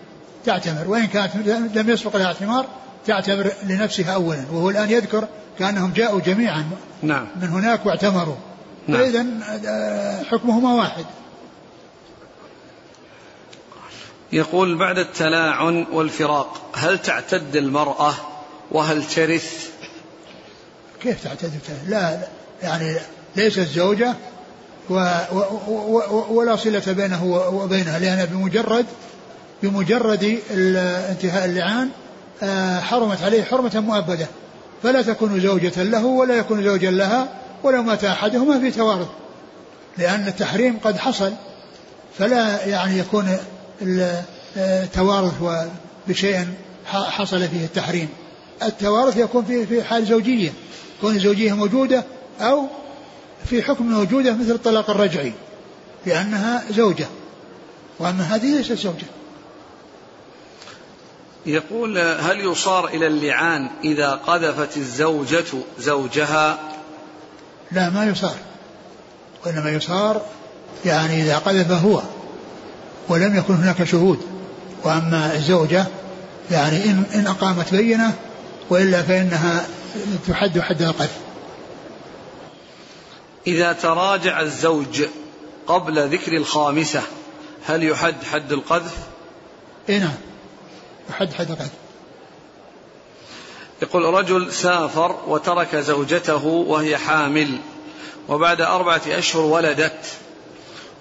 [0.45, 0.87] تعتمر.
[0.87, 1.35] وإن كانت
[1.75, 2.65] لم يسبق لها اعتمار
[3.05, 5.27] تعتبر لنفسها أولا وهو الآن يذكر
[5.59, 6.65] كأنهم جاءوا جميعا
[7.01, 7.27] نعم.
[7.41, 8.35] من هناك واعتمروا.
[8.87, 9.01] نعم.
[9.01, 9.25] فإذا
[9.67, 11.05] آه، حكمهما واحد.
[14.31, 18.13] يقول بعد التلاعن والفراق هل تعتد المرأة
[18.71, 19.69] وهل ترث؟
[21.01, 21.51] كيف تعتد
[21.87, 22.19] لا
[22.63, 22.95] يعني
[23.35, 24.15] ليست زوجة
[24.89, 24.93] و
[25.31, 25.39] و
[26.09, 28.85] و ولا صلة بينه وبينها لأنها بمجرد
[29.63, 30.39] بمجرد
[31.11, 31.89] انتهاء اللعان
[32.43, 34.27] آه، حرمت عليه حرمة مؤبدة.
[34.83, 37.27] فلا تكون زوجة له ولا يكون زوجا لها
[37.63, 39.07] ولو مات أحدهما في توارث.
[39.97, 41.33] لأن التحريم قد حصل
[42.19, 43.37] فلا يعني يكون
[44.57, 45.33] التوارث
[46.07, 46.47] بشيء
[46.85, 48.09] حصل فيه التحريم.
[48.63, 50.51] التوارث يكون في في حال زوجية.
[51.01, 52.03] كون الزوجية موجودة
[52.41, 52.65] أو
[53.45, 55.33] في حكم موجودة مثل الطلاق الرجعي
[56.05, 57.07] لأنها زوجة.
[57.99, 59.05] وأما هذه ليست زوجة.
[61.45, 65.45] يقول هل يصار إلى اللعان إذا قذفت الزوجة
[65.79, 66.59] زوجها؟
[67.71, 68.35] لا ما يصار.
[69.45, 70.21] وإنما يصار
[70.85, 72.01] يعني إذا قذف هو
[73.09, 74.19] ولم يكن هناك شهود.
[74.83, 75.85] وأما الزوجة
[76.51, 78.13] يعني إن, إن أقامت بينة
[78.69, 79.65] وإلا فإنها
[80.27, 81.17] تحد حد القذف.
[83.47, 85.03] إذا تراجع الزوج
[85.67, 87.01] قبل ذكر الخامسة
[87.65, 88.97] هل يحد حد القذف؟
[89.89, 90.32] إيه نعم.
[91.09, 91.71] يحد حد القذف
[93.81, 97.57] يقول رجل سافر وترك زوجته وهي حامل
[98.29, 100.05] وبعد أربعة أشهر ولدت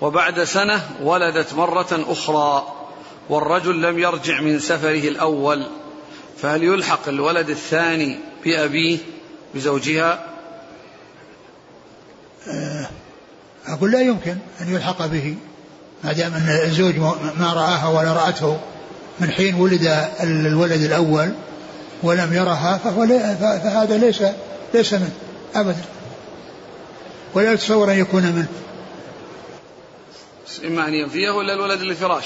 [0.01, 2.73] وبعد سنة ولدت مرة أخرى
[3.29, 5.67] والرجل لم يرجع من سفره الأول
[6.39, 8.99] فهل يلحق الولد الثاني بأبيه
[9.55, 10.27] بزوجها؟
[12.49, 12.89] آه،
[13.67, 15.37] أقول لا يمكن أن يلحق به
[16.05, 16.97] ما دام أن الزوج
[17.39, 18.61] ما رآها ولا رأته.
[19.21, 21.33] من حين ولد الولد الأول
[22.03, 23.07] ولم يرها فهو
[23.37, 24.23] فهذا ليس
[24.75, 25.13] ليس منه
[25.55, 25.85] أبدا.
[27.35, 28.47] ولا يتصور أن يكون منه.
[30.65, 32.25] إما أن ينفيه ولا الولد للفراش.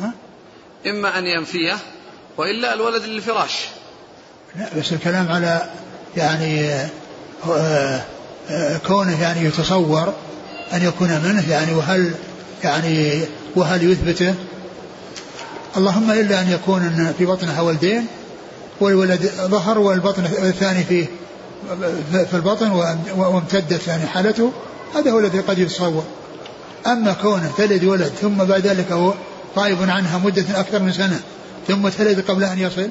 [0.00, 0.12] ها؟
[0.86, 1.76] إما أن ينفيه
[2.36, 3.68] وإلا الولد للفراش.
[4.56, 5.70] لا بس الكلام على
[6.16, 6.70] يعني
[7.46, 8.00] آه،
[8.50, 10.14] آه، كونه يعني يتصور
[10.72, 12.14] أن يكون منه يعني وهل
[12.64, 13.22] يعني
[13.56, 14.34] وهل يثبته؟
[15.76, 18.06] اللهم إلا أن يكون في بطنها ولدين
[18.80, 21.06] والولد ظهر والبطن الثاني فيه
[22.10, 22.70] في البطن
[23.16, 24.52] وامتدت يعني حالته
[24.94, 26.04] هذا هو الذي قد يتصور.
[26.86, 29.14] أما كونه تلد ولد ثم بعد ذلك هو
[29.56, 31.20] غائب عنها مدة أكثر من سنة
[31.68, 32.88] ثم تلد قبل أن يصل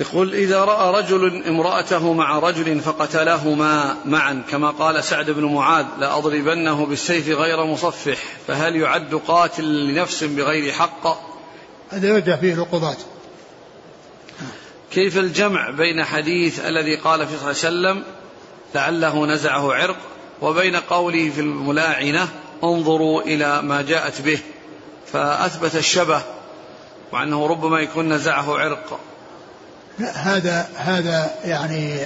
[0.00, 6.86] يقول إذا رأى رجل امرأته مع رجل فقتلهما معا كما قال سعد بن معاذ لأضربنه
[6.86, 11.06] بالسيف غير مصفح فهل يعد قاتل لنفس بغير حق؟
[11.90, 12.96] هذا يرجع فيه القضاة
[14.90, 18.12] كيف الجمع بين حديث الذي قال في صلى الله عليه وسلم
[18.74, 19.96] لعله نزعه عرق
[20.42, 22.28] وبين قوله في الملاعنة
[22.64, 24.38] انظروا إلى ما جاءت به
[25.12, 26.22] فأثبت الشبه
[27.12, 29.00] وأنه ربما يكون نزعه عرق.
[30.14, 31.98] هذا هذا يعني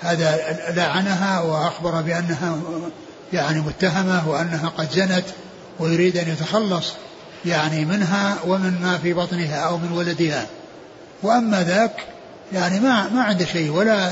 [0.00, 0.38] هذا
[0.76, 2.58] لعنها وأخبر بأنها
[3.32, 5.24] يعني متهمة وأنها قد زنت
[5.78, 6.92] ويريد أن يتخلص
[7.44, 10.46] يعني منها ومن ما في بطنها أو من ولدها.
[11.22, 11.96] وأما ذاك
[12.52, 14.10] يعني ما ما عنده شيء ولا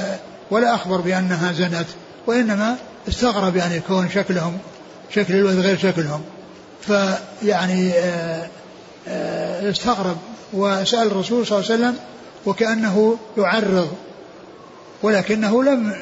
[0.50, 1.86] ولا أخبر بأنها زنت
[2.26, 2.76] وإنما
[3.08, 4.58] استغرب يعني يكون شكلهم
[5.14, 6.22] شكل الولد غير شكلهم.
[6.80, 8.48] فيعني آه،
[9.08, 10.16] آه، استغرب.
[10.52, 11.98] وسأل الرسول صلى الله عليه وسلم
[12.46, 13.88] وكأنه يعرض
[15.02, 15.92] ولكنه لم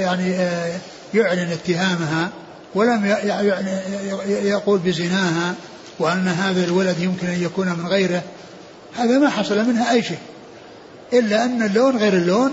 [0.00, 0.78] يعني آه،
[1.14, 2.30] يعلن اتهامها
[2.74, 3.70] ولم يعني
[4.48, 5.54] يقول بزناها
[5.98, 8.22] وأن هذا الولد يمكن أن يكون من غيره.
[8.96, 10.18] هذا ما حصل منها أي شيء
[11.12, 12.52] إلا أن اللون غير اللون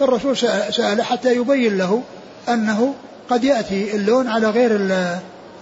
[0.00, 2.02] فالرسول سأله حتى يبين له
[2.48, 2.94] أنه
[3.30, 4.78] قد يأتي اللون على غير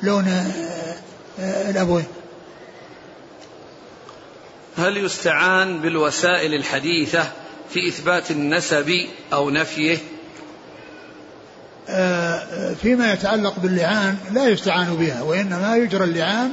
[0.02, 0.46] لون آه،
[1.40, 2.04] آه، الأبوين.
[4.78, 7.24] هل يستعان بالوسائل الحديثة
[7.70, 8.92] في إثبات النسب
[9.32, 9.98] أو نفيه؟
[11.88, 16.52] آه، فيما يتعلق باللعان لا يستعان بها وإنما يجرى اللعان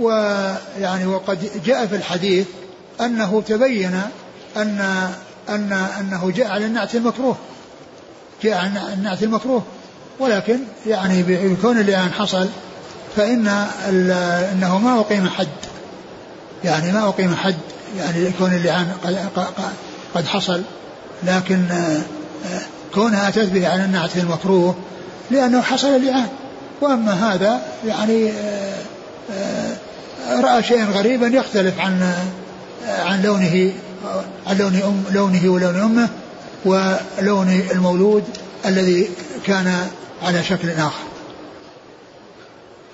[0.00, 2.46] ويعني وقد جاء في الحديث
[3.00, 4.00] أنه تبين
[4.56, 5.10] أن
[5.48, 7.36] أن أنه جاء على النعت المكروه
[8.42, 9.62] جاء على النعت المكروه
[10.18, 12.48] ولكن يعني بكون اللعان حصل
[13.16, 13.48] فإن
[14.52, 15.48] أنه ما أقيم حد.
[16.64, 17.56] يعني ما أقيم حد
[17.98, 18.92] يعني كون اللعان
[20.14, 20.62] قد, حصل
[21.22, 21.64] لكن
[22.94, 24.74] كونها تثبت على النعت المكروه
[25.30, 26.28] لأنه حصل اللعان
[26.80, 28.74] وأما هذا يعني آه،
[29.32, 32.14] آه، رأى شيئا غريبا يختلف عن
[32.88, 33.72] عن لونه
[34.46, 36.08] عن لون أم لونه ولون أمه
[36.64, 38.24] ولون المولود
[38.66, 39.08] الذي
[39.46, 39.88] كان
[40.22, 41.04] على شكل آخر.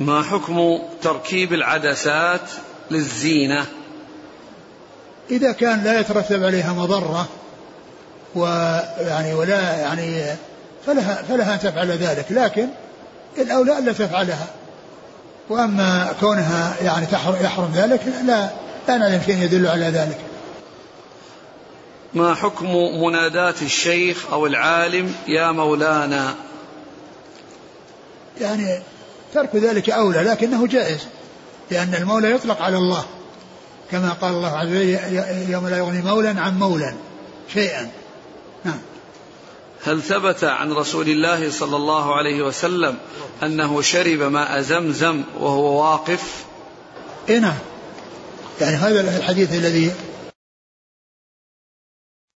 [0.00, 2.50] ما حكم تركيب العدسات
[2.90, 3.66] للزينة.
[5.30, 7.28] إذا كان لا يترتب عليها مضرة
[8.34, 10.24] ويعني ولا يعني
[10.86, 12.68] فلها فلها أن تفعل ذلك لكن
[13.38, 14.46] الأولى ألا تفعلها.
[15.48, 17.06] وأما كونها يعني
[17.40, 18.50] يحرم ذلك لا
[18.88, 20.18] لا نعلم شيء يدل على ذلك.
[22.14, 22.66] ما حكم
[23.02, 26.34] مناداة الشيخ أو العالم يا مولانا؟
[28.40, 28.82] يعني
[29.34, 31.06] ترك ذلك أولى لكنه جائز.
[31.70, 33.04] لأن المولى يطلق على الله.
[33.90, 36.94] كما قال الله عز وجل يوم لا يغني مولا عن مولا
[37.54, 37.90] شيئا.
[38.64, 38.78] نعم.
[39.84, 42.98] هل ثبت عن رسول الله صلى الله عليه وسلم
[43.42, 46.44] أنه شرب ماء زمزم وهو واقف؟
[47.28, 47.58] إيه نعم.
[48.60, 49.92] يعني هذا الحديث الذي